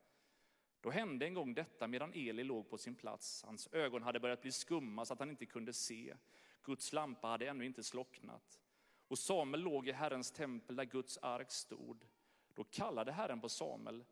Då 0.82 0.90
hände 0.90 1.26
en 1.26 1.34
gång 1.34 1.54
detta 1.54 1.88
medan 1.88 2.14
Eli 2.14 2.44
låg 2.44 2.70
på 2.70 2.78
sin 2.78 2.96
plats. 2.96 3.44
Hans 3.44 3.68
ögon 3.72 4.04
hade 4.04 4.20
börjat 4.20 4.42
bli 4.42 4.52
skumma 4.52 5.06
så 5.06 5.14
att 5.14 5.20
han 5.20 5.30
inte 5.30 5.46
kunde 5.46 5.74
se. 5.74 6.16
Guds 6.64 6.94
lampa 6.94 7.28
hade 7.28 7.48
ännu 7.48 7.66
inte 7.66 7.84
slocknat. 7.84 8.60
Och 9.08 9.20
Samuel 9.20 9.64
låg 9.64 9.88
i 9.88 9.92
Herrens 9.92 10.32
tempel 10.32 10.76
där 10.76 10.86
Guds 10.86 11.18
ark 11.18 11.52
stod. 11.52 12.08
Då 12.54 12.64
kallade 12.64 13.12
Herren 13.12 13.42
på 13.42 13.50
Samuel. 13.50 14.04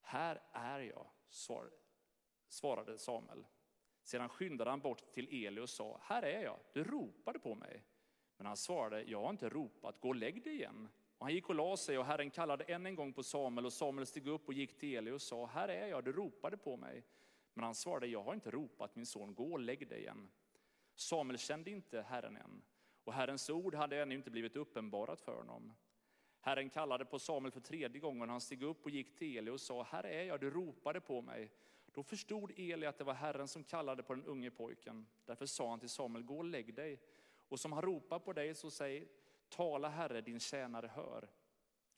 Här 0.00 0.42
är 0.52 0.80
jag, 0.80 1.06
svarade 2.48 2.98
Samuel. 2.98 3.46
Sedan 4.02 4.28
skyndade 4.28 4.70
han 4.70 4.80
bort 4.80 5.12
till 5.12 5.46
Eli 5.46 5.60
och 5.60 5.68
sa, 5.68 6.00
här 6.02 6.22
är 6.22 6.42
jag, 6.42 6.58
du 6.72 6.84
ropade 6.84 7.38
på 7.38 7.54
mig. 7.54 7.84
Men 8.36 8.46
han 8.46 8.56
svarade, 8.56 9.02
jag 9.02 9.22
har 9.22 9.30
inte 9.30 9.48
ropat, 9.48 10.00
gå 10.00 10.08
och 10.08 10.14
lägg 10.14 10.44
dig 10.44 10.54
igen. 10.54 10.88
Och 11.18 11.26
han 11.26 11.34
gick 11.34 11.48
och 11.48 11.54
la 11.54 11.76
sig 11.76 11.98
och 11.98 12.04
Herren 12.04 12.30
kallade 12.30 12.64
än 12.64 12.86
en 12.86 12.94
gång 12.94 13.12
på 13.12 13.22
Samuel 13.22 13.66
och 13.66 13.72
Samuel 13.72 14.06
steg 14.06 14.26
upp 14.26 14.48
och 14.48 14.54
gick 14.54 14.78
till 14.78 14.96
Eli 14.96 15.10
och 15.10 15.22
sa, 15.22 15.46
här 15.46 15.68
är 15.68 15.86
jag, 15.86 16.04
du 16.04 16.12
ropade 16.12 16.56
på 16.56 16.76
mig. 16.76 17.04
Men 17.54 17.64
han 17.64 17.74
svarade, 17.74 18.06
jag 18.06 18.22
har 18.22 18.34
inte 18.34 18.50
ropat 18.50 18.96
min 18.96 19.06
son, 19.06 19.34
gå 19.34 19.52
och 19.52 19.60
lägg 19.60 19.88
dig 19.88 20.00
igen. 20.00 20.30
Samuel 21.00 21.38
kände 21.38 21.70
inte 21.70 22.02
Herren 22.02 22.36
än 22.36 22.62
och 23.04 23.14
Herrens 23.14 23.50
ord 23.50 23.74
hade 23.74 24.02
ännu 24.02 24.14
inte 24.14 24.30
blivit 24.30 24.56
uppenbarat 24.56 25.20
för 25.20 25.36
honom. 25.36 25.72
Herren 26.40 26.70
kallade 26.70 27.04
på 27.04 27.18
Samuel 27.18 27.52
för 27.52 27.60
tredje 27.60 28.00
gången. 28.00 28.28
Han 28.28 28.40
steg 28.40 28.62
upp 28.62 28.84
och 28.84 28.90
gick 28.90 29.18
till 29.18 29.38
Eli 29.38 29.50
och 29.50 29.60
sa, 29.60 29.82
här 29.82 30.04
är 30.04 30.24
jag, 30.24 30.40
du 30.40 30.50
ropade 30.50 31.00
på 31.00 31.22
mig. 31.22 31.50
Då 31.86 32.02
förstod 32.02 32.52
Eli 32.56 32.86
att 32.86 32.98
det 32.98 33.04
var 33.04 33.14
Herren 33.14 33.48
som 33.48 33.64
kallade 33.64 34.02
på 34.02 34.14
den 34.14 34.24
unge 34.24 34.50
pojken. 34.50 35.06
Därför 35.24 35.46
sa 35.46 35.70
han 35.70 35.80
till 35.80 35.88
Samuel, 35.88 36.24
gå 36.24 36.38
och 36.38 36.44
lägg 36.44 36.74
dig. 36.74 37.00
Och 37.48 37.60
som 37.60 37.72
han 37.72 37.82
ropar 37.82 38.18
på 38.18 38.32
dig 38.32 38.54
så 38.54 38.70
säg, 38.70 39.08
tala 39.48 39.88
Herre, 39.88 40.20
din 40.20 40.40
tjänare 40.40 40.86
hör. 40.94 41.28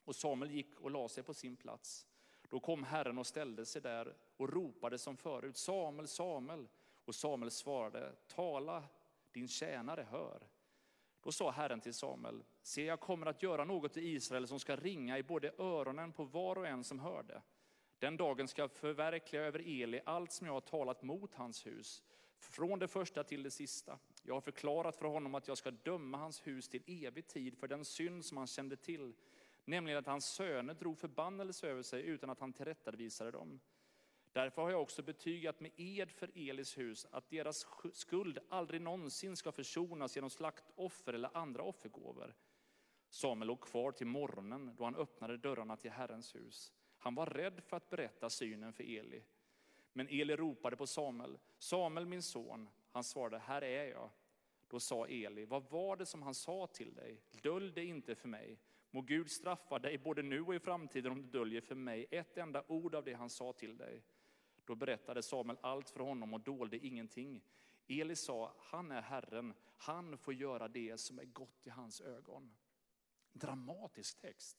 Och 0.05 0.17
Samuel 0.17 0.51
gick 0.51 0.81
och 0.81 0.91
la 0.91 1.09
sig 1.09 1.23
på 1.23 1.35
sin 1.35 1.57
plats. 1.57 2.07
Då 2.49 2.61
kom 2.61 2.85
Herren 2.85 3.19
och 3.19 3.27
ställde 3.27 3.67
sig 3.67 3.83
där 3.83 4.15
och 4.37 4.53
ropade 4.53 4.99
som 4.99 5.17
förut, 5.17 5.57
Samuel, 5.57 6.09
Samuel. 6.09 6.69
Och 7.05 7.15
Samuel 7.15 7.51
svarade, 7.51 8.13
tala, 8.27 8.85
din 9.33 9.49
tjänare 9.49 10.07
hör. 10.11 10.47
Då 11.23 11.33
sa 11.33 11.51
Herren 11.51 11.81
till 11.81 11.95
Samuel, 11.95 12.45
Se, 12.63 12.85
jag 12.85 13.01
kommer 13.01 13.27
att 13.27 13.43
göra 13.43 13.65
något 13.65 13.97
i 13.97 14.01
Israel 14.01 14.49
som 14.49 14.61
ska 14.61 14.77
ringa 14.77 15.19
i 15.19 15.23
både 15.23 15.53
öronen 15.59 16.13
på 16.13 16.25
var 16.25 16.59
och 16.59 16.67
en 16.67 16.85
som 16.85 17.01
hör 17.01 17.23
det. 17.23 17.43
Den 17.99 18.17
dagen 18.17 18.49
ska 18.49 18.63
jag 18.63 18.71
förverkliga 18.71 19.43
över 19.43 19.83
Eli 19.83 20.01
allt 20.05 20.33
som 20.33 20.47
jag 20.47 20.55
har 20.55 20.61
talat 20.61 21.03
mot 21.03 21.35
hans 21.35 21.67
hus, 21.67 22.03
från 22.39 22.79
det 22.79 22.89
första 22.89 23.25
till 23.25 23.43
det 23.43 23.51
sista. 23.51 23.99
Jag 24.23 24.35
har 24.35 24.41
förklarat 24.41 24.97
för 24.97 25.05
honom 25.05 25.35
att 25.35 25.49
jag 25.49 25.59
ska 25.59 25.71
döma 25.71 26.19
hans 26.19 26.47
hus 26.47 26.69
till 26.69 26.83
evig 27.07 27.27
tid 27.27 27.59
för 27.59 27.69
den 27.69 27.85
synd 27.85 28.25
som 28.25 28.37
han 28.37 28.47
kände 28.47 28.77
till, 28.77 29.15
nämligen 29.65 29.99
att 29.99 30.07
hans 30.07 30.27
söner 30.27 30.75
drog 30.75 30.99
förbannelse 30.99 31.69
över 31.69 31.83
sig 31.83 32.03
utan 32.03 32.31
att 32.31 32.41
han 32.41 32.53
tillrättavisade 32.53 33.31
dem. 33.31 33.61
Därför 34.33 34.62
har 34.62 34.71
jag 34.71 34.83
också 34.83 35.03
betygat 35.03 35.61
med 35.61 35.71
ed 35.77 36.11
för 36.11 36.31
Elis 36.35 36.79
hus 36.79 37.07
att 37.11 37.31
deras 37.31 37.66
skuld 37.93 38.38
aldrig 38.49 38.81
någonsin 38.81 39.37
ska 39.37 39.53
försonas 39.53 40.16
genom 40.16 40.31
slaktoffer 40.31 41.12
eller 41.12 41.37
andra 41.37 41.62
offergåvor. 41.62 42.35
Samuel 43.09 43.47
låg 43.47 43.61
kvar 43.61 43.93
till 43.93 44.07
morgonen 44.07 44.75
då 44.77 44.85
han 44.85 44.97
öppnade 44.97 45.37
dörrarna 45.37 45.77
till 45.77 45.90
Herrens 45.90 46.35
hus. 46.35 46.73
Han 46.99 47.14
var 47.14 47.27
rädd 47.27 47.62
för 47.66 47.77
att 47.77 47.90
berätta 47.90 48.31
synen 48.31 48.73
för 48.73 48.99
Eli. 48.99 49.23
Men 49.93 50.09
Eli 50.09 50.37
ropade 50.37 50.77
på 50.77 50.87
Samuel, 50.87 51.38
Samuel 51.59 52.07
min 52.07 52.23
son. 52.23 52.69
Han 52.90 53.05
svarade, 53.05 53.38
här 53.38 53.62
är 53.62 53.85
jag. 53.85 54.11
Då 54.69 54.81
sa 54.81 55.07
Eli, 55.07 55.45
vad 55.45 55.71
var 55.71 55.97
det 55.97 56.07
som 56.07 56.23
han 56.23 56.35
sa 56.35 56.66
till 56.66 56.95
dig? 56.95 57.21
Dölj 57.43 57.73
det 57.73 57.85
inte 57.85 58.14
för 58.14 58.29
mig. 58.29 58.59
Må 58.90 59.01
Gud 59.01 59.31
straffa 59.31 59.79
dig 59.79 59.99
både 59.99 60.23
nu 60.23 60.40
och 60.40 60.55
i 60.55 60.59
framtiden 60.59 61.12
om 61.12 61.23
du 61.23 61.29
döljer 61.29 61.61
för 61.61 61.75
mig 61.75 62.07
ett 62.11 62.38
enda 62.38 62.64
ord 62.66 62.95
av 62.95 63.05
det 63.05 63.12
han 63.12 63.31
sa 63.31 63.53
till 63.53 63.77
dig. 63.77 64.03
Då 64.64 64.75
berättade 64.75 65.23
Samuel 65.23 65.59
allt 65.61 65.90
för 65.90 66.01
honom 66.01 66.35
och 66.35 66.40
dolde 66.40 66.87
ingenting. 66.87 67.42
Eli 67.88 68.16
sa, 68.16 68.55
han 68.59 68.90
är 68.90 69.03
Herren, 69.03 69.55
han 69.77 70.18
får 70.18 70.35
göra 70.35 70.68
det 70.68 70.99
som 70.99 71.18
är 71.18 71.25
gott 71.25 71.66
i 71.66 71.70
hans 71.70 72.01
ögon. 72.01 72.57
Dramatisk 73.33 74.20
text. 74.20 74.59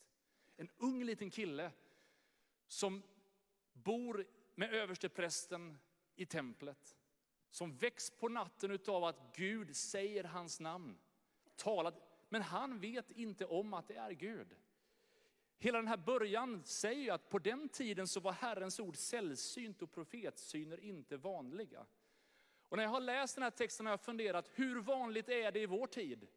En 0.58 0.70
ung 0.78 1.04
liten 1.04 1.30
kille 1.30 1.72
som 2.68 3.04
bor 3.74 4.28
med 4.56 4.74
översteprästen 4.74 5.78
i 6.16 6.26
templet. 6.26 6.98
Som 7.50 7.78
väcks 7.78 8.12
på 8.12 8.30
natten 8.30 8.80
av 8.88 9.04
att 9.04 9.36
Gud 9.36 9.76
säger 9.76 10.24
hans 10.24 10.60
namn. 10.60 10.98
Talat, 11.56 12.26
men 12.30 12.42
han 12.42 12.80
vet 12.80 13.12
inte 13.12 13.46
om 13.46 13.74
att 13.74 13.88
det 13.88 13.96
är 13.96 14.12
Gud. 14.12 14.56
Hela 15.64 15.78
den 15.78 15.88
här 15.88 15.98
början 15.98 16.64
säger 16.64 17.14
att 17.14 17.30
på 17.30 17.40
den 17.40 17.70
tiden 17.70 18.08
så 18.08 18.20
var 18.20 18.32
Herrens 18.32 18.80
ord 18.80 18.98
sällsynt 18.98 19.82
och 19.82 19.92
profetsyner 19.92 20.80
inte 20.80 21.18
vanliga. 21.18 21.86
Och 22.70 22.78
när 22.78 22.84
jag 22.84 22.92
har 22.92 23.02
läst 23.02 23.36
den 23.36 23.44
här 23.44 23.52
texten 23.52 23.86
har 23.86 23.94
jag 23.94 24.02
funderat, 24.02 24.50
hur 24.54 24.82
vanligt 24.82 25.30
är 25.30 25.52
det 25.52 25.60
i 25.60 25.66
vår 25.66 25.88
tid? 25.88 26.28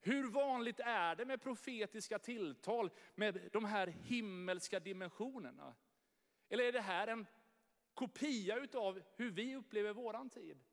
Hur 0.00 0.30
vanligt 0.30 0.80
är 0.80 1.16
det 1.16 1.24
med 1.24 1.42
profetiska 1.42 2.18
tilltal 2.18 2.90
med 3.14 3.48
de 3.52 3.64
här 3.64 3.86
himmelska 3.86 4.80
dimensionerna? 4.80 5.74
Eller 6.48 6.64
är 6.64 6.72
det 6.72 6.80
här 6.80 7.06
en 7.06 7.26
kopia 7.94 8.66
av 8.74 9.02
hur 9.16 9.30
vi 9.30 9.56
upplever 9.56 9.92
våran 9.92 10.30
tid? 10.30 10.64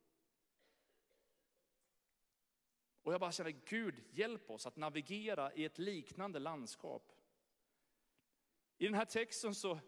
Och 3.02 3.12
jag 3.12 3.20
bara 3.20 3.32
känner, 3.32 3.50
Gud 3.50 3.94
hjälp 4.10 4.50
oss 4.50 4.66
att 4.66 4.76
navigera 4.76 5.54
i 5.54 5.64
ett 5.64 5.78
liknande 5.78 6.38
landskap. 6.38 7.12
I 8.78 8.84
den 8.84 8.94
här 8.94 9.04
texten 9.04 9.54
så 9.54 9.78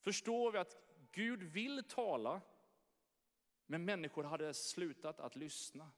förstår 0.00 0.52
vi 0.52 0.58
att 0.58 0.76
Gud 1.12 1.42
vill 1.42 1.84
tala, 1.84 2.40
men 3.66 3.84
människor 3.84 4.24
hade 4.24 4.54
slutat 4.54 5.20
att 5.20 5.36
lyssna. 5.36 5.90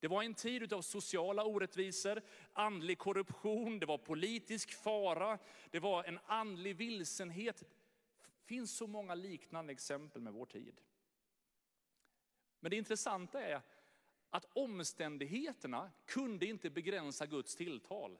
Det 0.00 0.08
var 0.08 0.22
en 0.22 0.34
tid 0.34 0.72
av 0.72 0.82
sociala 0.82 1.44
orättvisor, 1.44 2.22
andlig 2.52 2.98
korruption, 2.98 3.78
det 3.78 3.86
var 3.86 3.98
politisk 3.98 4.72
fara, 4.72 5.38
det 5.70 5.78
var 5.78 6.04
en 6.04 6.18
andlig 6.26 6.76
vilsenhet. 6.76 7.58
Det 7.58 8.44
finns 8.44 8.76
så 8.76 8.86
många 8.86 9.14
liknande 9.14 9.72
exempel 9.72 10.22
med 10.22 10.32
vår 10.32 10.46
tid. 10.46 10.80
Men 12.60 12.70
det 12.70 12.76
intressanta 12.76 13.42
är 13.42 13.62
att 14.30 14.44
omständigheterna 14.52 15.90
kunde 16.06 16.46
inte 16.46 16.70
begränsa 16.70 17.26
Guds 17.26 17.56
tilltal. 17.56 18.18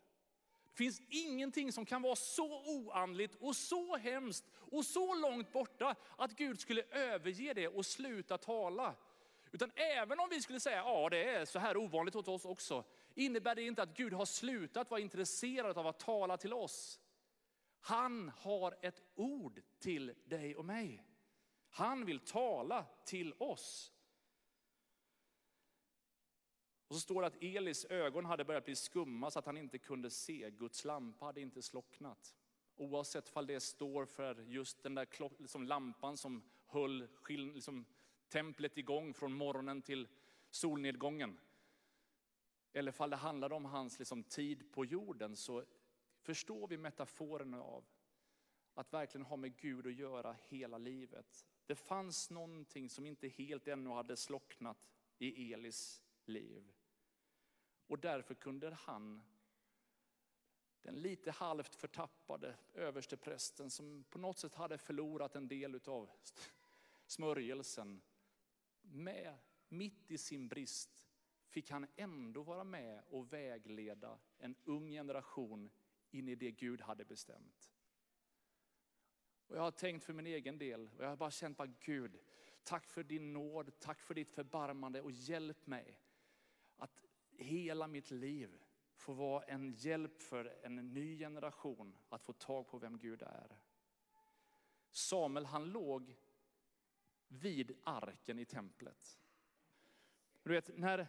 Det 0.71 0.77
finns 0.77 1.01
ingenting 1.09 1.73
som 1.73 1.87
kan 1.87 2.03
vara 2.03 2.17
så 2.17 2.63
oandligt 2.65 3.35
och 3.35 3.57
så 3.57 3.97
hemskt 3.97 4.45
och 4.55 4.85
så 4.85 5.15
långt 5.15 5.53
borta 5.53 5.97
att 6.17 6.37
Gud 6.37 6.61
skulle 6.61 6.83
överge 6.83 7.55
det 7.55 7.69
och 7.69 7.87
sluta 7.87 8.39
tala. 8.39 8.95
Utan 9.53 9.71
även 9.75 10.21
om 10.21 10.29
vi 10.31 10.43
skulle 10.43 10.61
säga, 10.61 10.77
ja 10.77 11.09
det 11.09 11.25
är 11.25 11.45
så 11.45 11.59
här 11.59 11.77
ovanligt 11.77 12.17
åt 12.17 12.29
oss 12.29 12.45
också, 12.45 12.85
innebär 13.15 13.55
det 13.55 13.63
inte 13.63 13.83
att 13.83 13.97
Gud 13.97 14.13
har 14.13 14.25
slutat 14.25 14.91
vara 14.91 15.01
intresserad 15.01 15.79
av 15.79 15.87
att 15.87 15.99
tala 15.99 16.37
till 16.37 16.53
oss. 16.53 17.01
Han 17.81 18.33
har 18.37 18.77
ett 18.83 19.03
ord 19.15 19.61
till 19.79 20.15
dig 20.25 20.57
och 20.57 20.65
mig. 20.65 21.05
Han 21.71 22.05
vill 22.05 22.21
tala 22.21 22.87
till 23.05 23.35
oss. 23.39 23.93
Och 26.91 26.97
så 26.97 27.01
står 27.01 27.21
det 27.21 27.27
att 27.27 27.43
Elis 27.43 27.85
ögon 27.85 28.25
hade 28.25 28.45
börjat 28.45 28.65
bli 28.65 28.77
skumma 28.77 29.31
så 29.31 29.39
att 29.39 29.47
han 29.47 29.57
inte 29.57 29.79
kunde 29.79 30.11
se. 30.11 30.51
Guds 30.51 30.85
lampa 30.85 31.25
hade 31.25 31.41
inte 31.41 31.63
slocknat. 31.63 32.35
Oavsett 32.77 33.37
om 33.37 33.47
det 33.47 33.61
står 33.61 34.07
för 34.07 34.45
just 34.49 34.83
den 34.83 34.95
där 34.95 35.41
liksom 35.43 35.67
lampan 35.67 36.17
som 36.17 36.43
höll 36.67 37.09
liksom, 37.29 37.85
templet 38.29 38.79
igång 38.79 39.15
från 39.15 39.33
morgonen 39.33 39.83
till 39.83 40.09
solnedgången. 40.51 41.39
Eller 42.73 42.93
fall 42.93 43.11
det 43.11 43.17
handlade 43.17 43.55
om 43.55 43.65
hans 43.65 43.99
liksom, 43.99 44.23
tid 44.23 44.73
på 44.73 44.85
jorden 44.85 45.37
så 45.37 45.65
förstår 46.21 46.69
vi 46.69 46.79
metaforen 46.79 47.55
av 47.55 47.85
att 48.75 48.93
verkligen 48.93 49.27
ha 49.27 49.37
med 49.37 49.57
Gud 49.57 49.87
att 49.87 49.95
göra 49.95 50.37
hela 50.49 50.79
livet. 50.79 51.47
Det 51.67 51.75
fanns 51.75 52.31
någonting 52.31 52.89
som 52.89 53.07
inte 53.07 53.29
helt 53.29 53.69
ännu 53.69 53.91
hade 53.91 54.17
slocknat 54.17 54.89
i 55.19 55.53
Elis 55.53 56.03
liv. 56.25 56.73
Och 57.91 57.99
därför 57.99 58.35
kunde 58.35 58.71
han, 58.75 59.23
den 60.83 60.95
lite 60.95 61.31
halvt 61.31 61.75
förtappade 61.75 62.57
översteprästen 62.75 63.71
som 63.71 64.05
på 64.11 64.19
något 64.19 64.39
sätt 64.39 64.55
hade 64.55 64.79
förlorat 64.79 65.37
en 65.37 65.49
del 65.49 65.81
av 65.85 66.11
smörjelsen, 67.07 68.01
med, 68.83 69.39
mitt 69.69 70.11
i 70.11 70.19
sin 70.19 70.49
brist, 70.49 71.09
fick 71.49 71.71
han 71.71 71.87
ändå 71.97 72.43
vara 72.43 72.65
med 72.65 73.03
och 73.09 73.33
vägleda 73.33 74.19
en 74.39 74.57
ung 74.65 74.91
generation 74.91 75.71
in 76.11 76.29
i 76.29 76.35
det 76.35 76.51
Gud 76.51 76.81
hade 76.81 77.05
bestämt. 77.05 77.73
Och 79.47 79.57
jag 79.57 79.63
har 79.63 79.71
tänkt 79.71 80.05
för 80.05 80.13
min 80.13 80.27
egen 80.27 80.59
del 80.59 80.91
och 80.97 81.05
jag 81.05 81.09
har 81.09 81.17
bara 81.17 81.31
känt 81.31 81.57
bara 81.57 81.73
Gud, 81.81 82.19
tack 82.63 82.87
för 82.87 83.03
din 83.03 83.33
nåd, 83.33 83.79
tack 83.79 84.01
för 84.01 84.15
ditt 84.15 84.31
förbarmande 84.31 85.03
och 85.03 85.13
hjälp 85.13 85.67
mig 85.67 86.01
hela 87.41 87.87
mitt 87.87 88.11
liv 88.11 88.51
få 89.01 89.13
vara 89.13 89.45
en 89.45 89.73
hjälp 89.73 90.21
för 90.23 90.55
en 90.63 90.77
ny 90.77 91.19
generation 91.19 91.97
att 92.09 92.23
få 92.23 92.33
tag 92.33 92.69
på 92.69 92.79
vem 92.79 92.99
Gud 92.99 93.23
är. 93.23 93.59
Samuel 94.91 95.47
han 95.47 95.65
låg 95.65 96.17
vid 97.29 97.77
arken 97.85 98.39
i 98.39 98.45
templet. 98.45 99.19
Du 100.43 100.51
vet, 100.51 100.79
när 100.79 101.07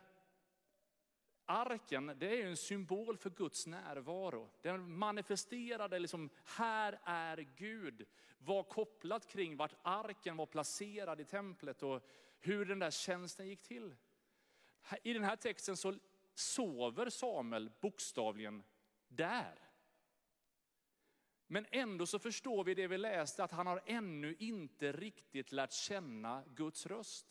arken, 1.46 2.16
det 2.18 2.42
är 2.42 2.48
en 2.48 2.58
symbol 2.58 3.18
för 3.18 3.30
Guds 3.30 3.68
närvaro. 3.68 4.50
Den 4.62 4.98
manifesterade, 4.98 6.00
liksom, 6.00 6.30
här 6.46 7.00
är 7.04 7.38
Gud, 7.38 8.06
var 8.38 8.64
kopplat 8.64 9.28
kring 9.28 9.58
vart 9.58 9.76
arken 9.82 10.38
var 10.38 10.46
placerad 10.46 11.20
i 11.20 11.26
templet 11.26 11.84
och 11.84 12.08
hur 12.40 12.66
den 12.66 12.80
där 12.80 12.92
tjänsten 12.92 13.48
gick 13.48 13.62
till. 13.62 13.96
I 15.04 15.14
den 15.14 15.24
här 15.24 15.36
texten 15.36 15.78
så 15.78 15.96
sover 16.34 17.10
Samuel 17.10 17.72
bokstavligen 17.82 18.64
där. 19.08 19.72
Men 21.48 21.66
ändå 21.72 22.06
så 22.06 22.20
förstår 22.20 22.64
vi 22.64 22.74
det 22.74 22.88
vi 22.88 22.98
läste, 22.98 23.44
att 23.44 23.52
han 23.52 23.68
har 23.68 23.82
ännu 23.86 24.36
inte 24.40 24.92
riktigt 24.92 25.52
lärt 25.52 25.72
känna 25.72 26.44
Guds 26.48 26.86
röst. 26.86 27.28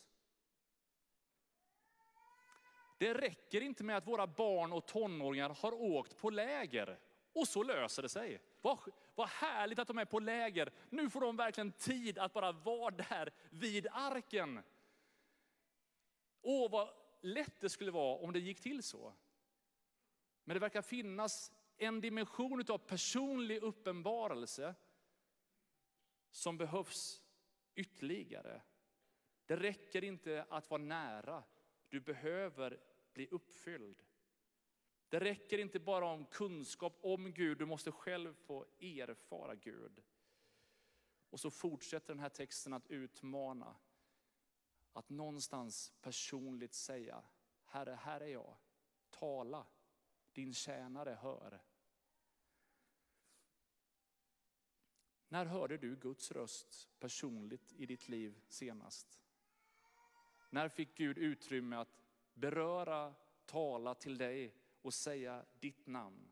Det 2.97 3.13
räcker 3.13 3.61
inte 3.61 3.83
med 3.83 3.97
att 3.97 4.07
våra 4.07 4.27
barn 4.27 4.73
och 4.73 4.85
tonåringar 4.85 5.49
har 5.49 5.73
åkt 5.73 6.17
på 6.17 6.29
läger 6.29 6.99
och 7.33 7.47
så 7.47 7.63
löser 7.63 8.01
det 8.01 8.09
sig. 8.09 8.41
Vad, 8.61 8.79
vad 9.15 9.27
härligt 9.27 9.79
att 9.79 9.87
de 9.87 9.97
är 9.97 10.05
på 10.05 10.19
läger. 10.19 10.71
Nu 10.89 11.09
får 11.09 11.21
de 11.21 11.37
verkligen 11.37 11.71
tid 11.71 12.19
att 12.19 12.33
bara 12.33 12.51
vara 12.51 12.91
där 12.91 13.33
vid 13.49 13.87
arken. 13.91 14.63
Åh, 16.41 16.71
vad 16.71 16.89
lätt 17.21 17.59
det 17.59 17.69
skulle 17.69 17.91
vara 17.91 18.17
om 18.17 18.33
det 18.33 18.39
gick 18.39 18.61
till 18.61 18.83
så. 18.83 19.13
Men 20.43 20.53
det 20.53 20.59
verkar 20.59 20.81
finnas 20.81 21.51
en 21.77 22.01
dimension 22.01 22.65
av 22.69 22.77
personlig 22.77 23.63
uppenbarelse 23.63 24.75
som 26.31 26.57
behövs 26.57 27.21
ytterligare. 27.75 28.61
Det 29.45 29.55
räcker 29.55 30.03
inte 30.03 30.45
att 30.49 30.69
vara 30.69 30.81
nära, 30.81 31.43
du 31.89 31.99
behöver 31.99 32.79
bli 33.13 33.27
uppfylld. 33.31 34.03
Det 35.09 35.19
räcker 35.19 35.57
inte 35.57 35.79
bara 35.79 36.05
om 36.05 36.25
kunskap 36.25 36.99
om 37.01 37.33
Gud, 37.33 37.57
du 37.57 37.65
måste 37.65 37.91
själv 37.91 38.33
få 38.33 38.65
erfara 38.79 39.55
Gud. 39.55 40.03
Och 41.29 41.39
så 41.39 41.51
fortsätter 41.51 42.07
den 42.07 42.19
här 42.19 42.29
texten 42.29 42.73
att 42.73 42.91
utmana. 42.91 43.75
Att 44.93 45.09
någonstans 45.09 45.93
personligt 46.01 46.73
säga, 46.73 47.23
Herre, 47.65 47.99
här 48.01 48.21
är 48.21 48.27
jag. 48.27 48.57
Tala, 49.09 49.65
din 50.33 50.53
tjänare 50.53 51.17
hör. 51.21 51.61
När 55.27 55.45
hörde 55.45 55.77
du 55.77 55.95
Guds 55.95 56.31
röst 56.31 56.89
personligt 56.99 57.73
i 57.73 57.85
ditt 57.85 58.09
liv 58.09 58.41
senast? 58.47 59.21
När 60.49 60.69
fick 60.69 60.95
Gud 60.95 61.17
utrymme 61.17 61.75
att 61.75 62.01
beröra, 62.33 63.15
tala 63.45 63.95
till 63.95 64.17
dig 64.17 64.55
och 64.81 64.93
säga 64.93 65.45
ditt 65.59 65.87
namn? 65.87 66.31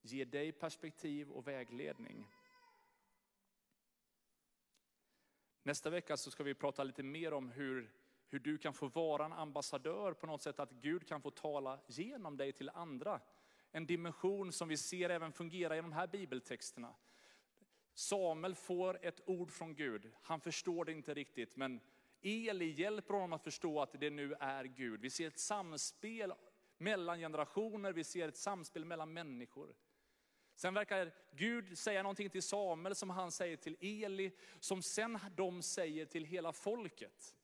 Ge 0.00 0.24
dig 0.24 0.52
perspektiv 0.52 1.30
och 1.30 1.46
vägledning. 1.46 2.26
Nästa 5.62 5.90
vecka 5.90 6.16
så 6.16 6.30
ska 6.30 6.42
vi 6.42 6.54
prata 6.54 6.84
lite 6.84 7.02
mer 7.02 7.32
om 7.32 7.50
hur, 7.50 7.92
hur 8.28 8.38
du 8.38 8.58
kan 8.58 8.74
få 8.74 8.88
vara 8.88 9.24
en 9.24 9.32
ambassadör 9.32 10.12
på 10.12 10.26
något 10.26 10.42
sätt, 10.42 10.60
att 10.60 10.70
Gud 10.70 11.08
kan 11.08 11.22
få 11.22 11.30
tala 11.30 11.80
genom 11.86 12.36
dig 12.36 12.52
till 12.52 12.70
andra. 12.74 13.20
En 13.70 13.86
dimension 13.86 14.52
som 14.52 14.68
vi 14.68 14.76
ser 14.76 15.10
även 15.10 15.32
fungera 15.32 15.76
i 15.76 15.80
de 15.80 15.92
här 15.92 16.06
bibeltexterna. 16.06 16.94
Samuel 17.94 18.54
får 18.54 18.98
ett 19.02 19.20
ord 19.26 19.50
från 19.50 19.74
Gud, 19.74 20.10
han 20.22 20.40
förstår 20.40 20.84
det 20.84 20.92
inte 20.92 21.14
riktigt, 21.14 21.56
men 21.56 21.80
Eli 22.22 22.70
hjälper 22.70 23.14
honom 23.14 23.32
att 23.32 23.44
förstå 23.44 23.80
att 23.80 24.00
det 24.00 24.10
nu 24.10 24.34
är 24.40 24.64
Gud. 24.64 25.00
Vi 25.00 25.10
ser 25.10 25.26
ett 25.26 25.38
samspel 25.38 26.32
mellan 26.78 27.18
generationer, 27.18 27.92
vi 27.92 28.04
ser 28.04 28.28
ett 28.28 28.36
samspel 28.36 28.84
mellan 28.84 29.12
människor. 29.12 29.74
Sen 30.54 30.74
verkar 30.74 31.14
Gud 31.30 31.78
säga 31.78 32.02
någonting 32.02 32.30
till 32.30 32.42
Samuel 32.42 32.94
som 32.94 33.10
han 33.10 33.32
säger 33.32 33.56
till 33.56 33.76
Eli, 33.80 34.32
som 34.60 34.82
sen 34.82 35.18
de 35.36 35.62
säger 35.62 36.06
till 36.06 36.24
hela 36.24 36.52
folket. 36.52 37.36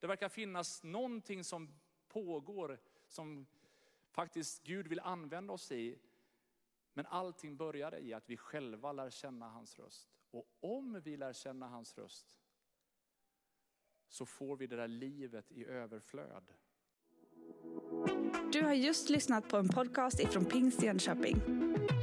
Det 0.00 0.06
verkar 0.06 0.28
finnas 0.28 0.82
någonting 0.82 1.44
som 1.44 1.80
pågår 2.08 2.78
som 3.08 3.46
faktiskt 4.10 4.62
Gud 4.62 4.88
vill 4.88 5.00
använda 5.00 5.52
oss 5.52 5.72
i. 5.72 5.98
Men 6.94 7.06
allting 7.06 7.56
börjar 7.56 7.98
i 7.98 8.12
att 8.12 8.30
vi 8.30 8.36
själva 8.36 8.92
lär 8.92 9.10
känna 9.10 9.48
hans 9.48 9.78
röst. 9.78 10.08
Och 10.30 10.46
om 10.60 11.00
vi 11.04 11.16
lär 11.16 11.32
känna 11.32 11.68
hans 11.68 11.98
röst 11.98 12.26
så 14.08 14.26
får 14.26 14.56
vi 14.56 14.66
det 14.66 14.76
där 14.76 14.88
livet 14.88 15.52
i 15.52 15.64
överflöd. 15.64 16.44
Du 18.52 18.62
har 18.62 18.72
just 18.72 19.08
lyssnat 19.08 19.48
på 19.48 19.56
en 19.56 19.68
podcast 19.68 20.20
ifrån 20.20 20.44
Pingst 20.44 20.82
Jönköping. 20.82 21.36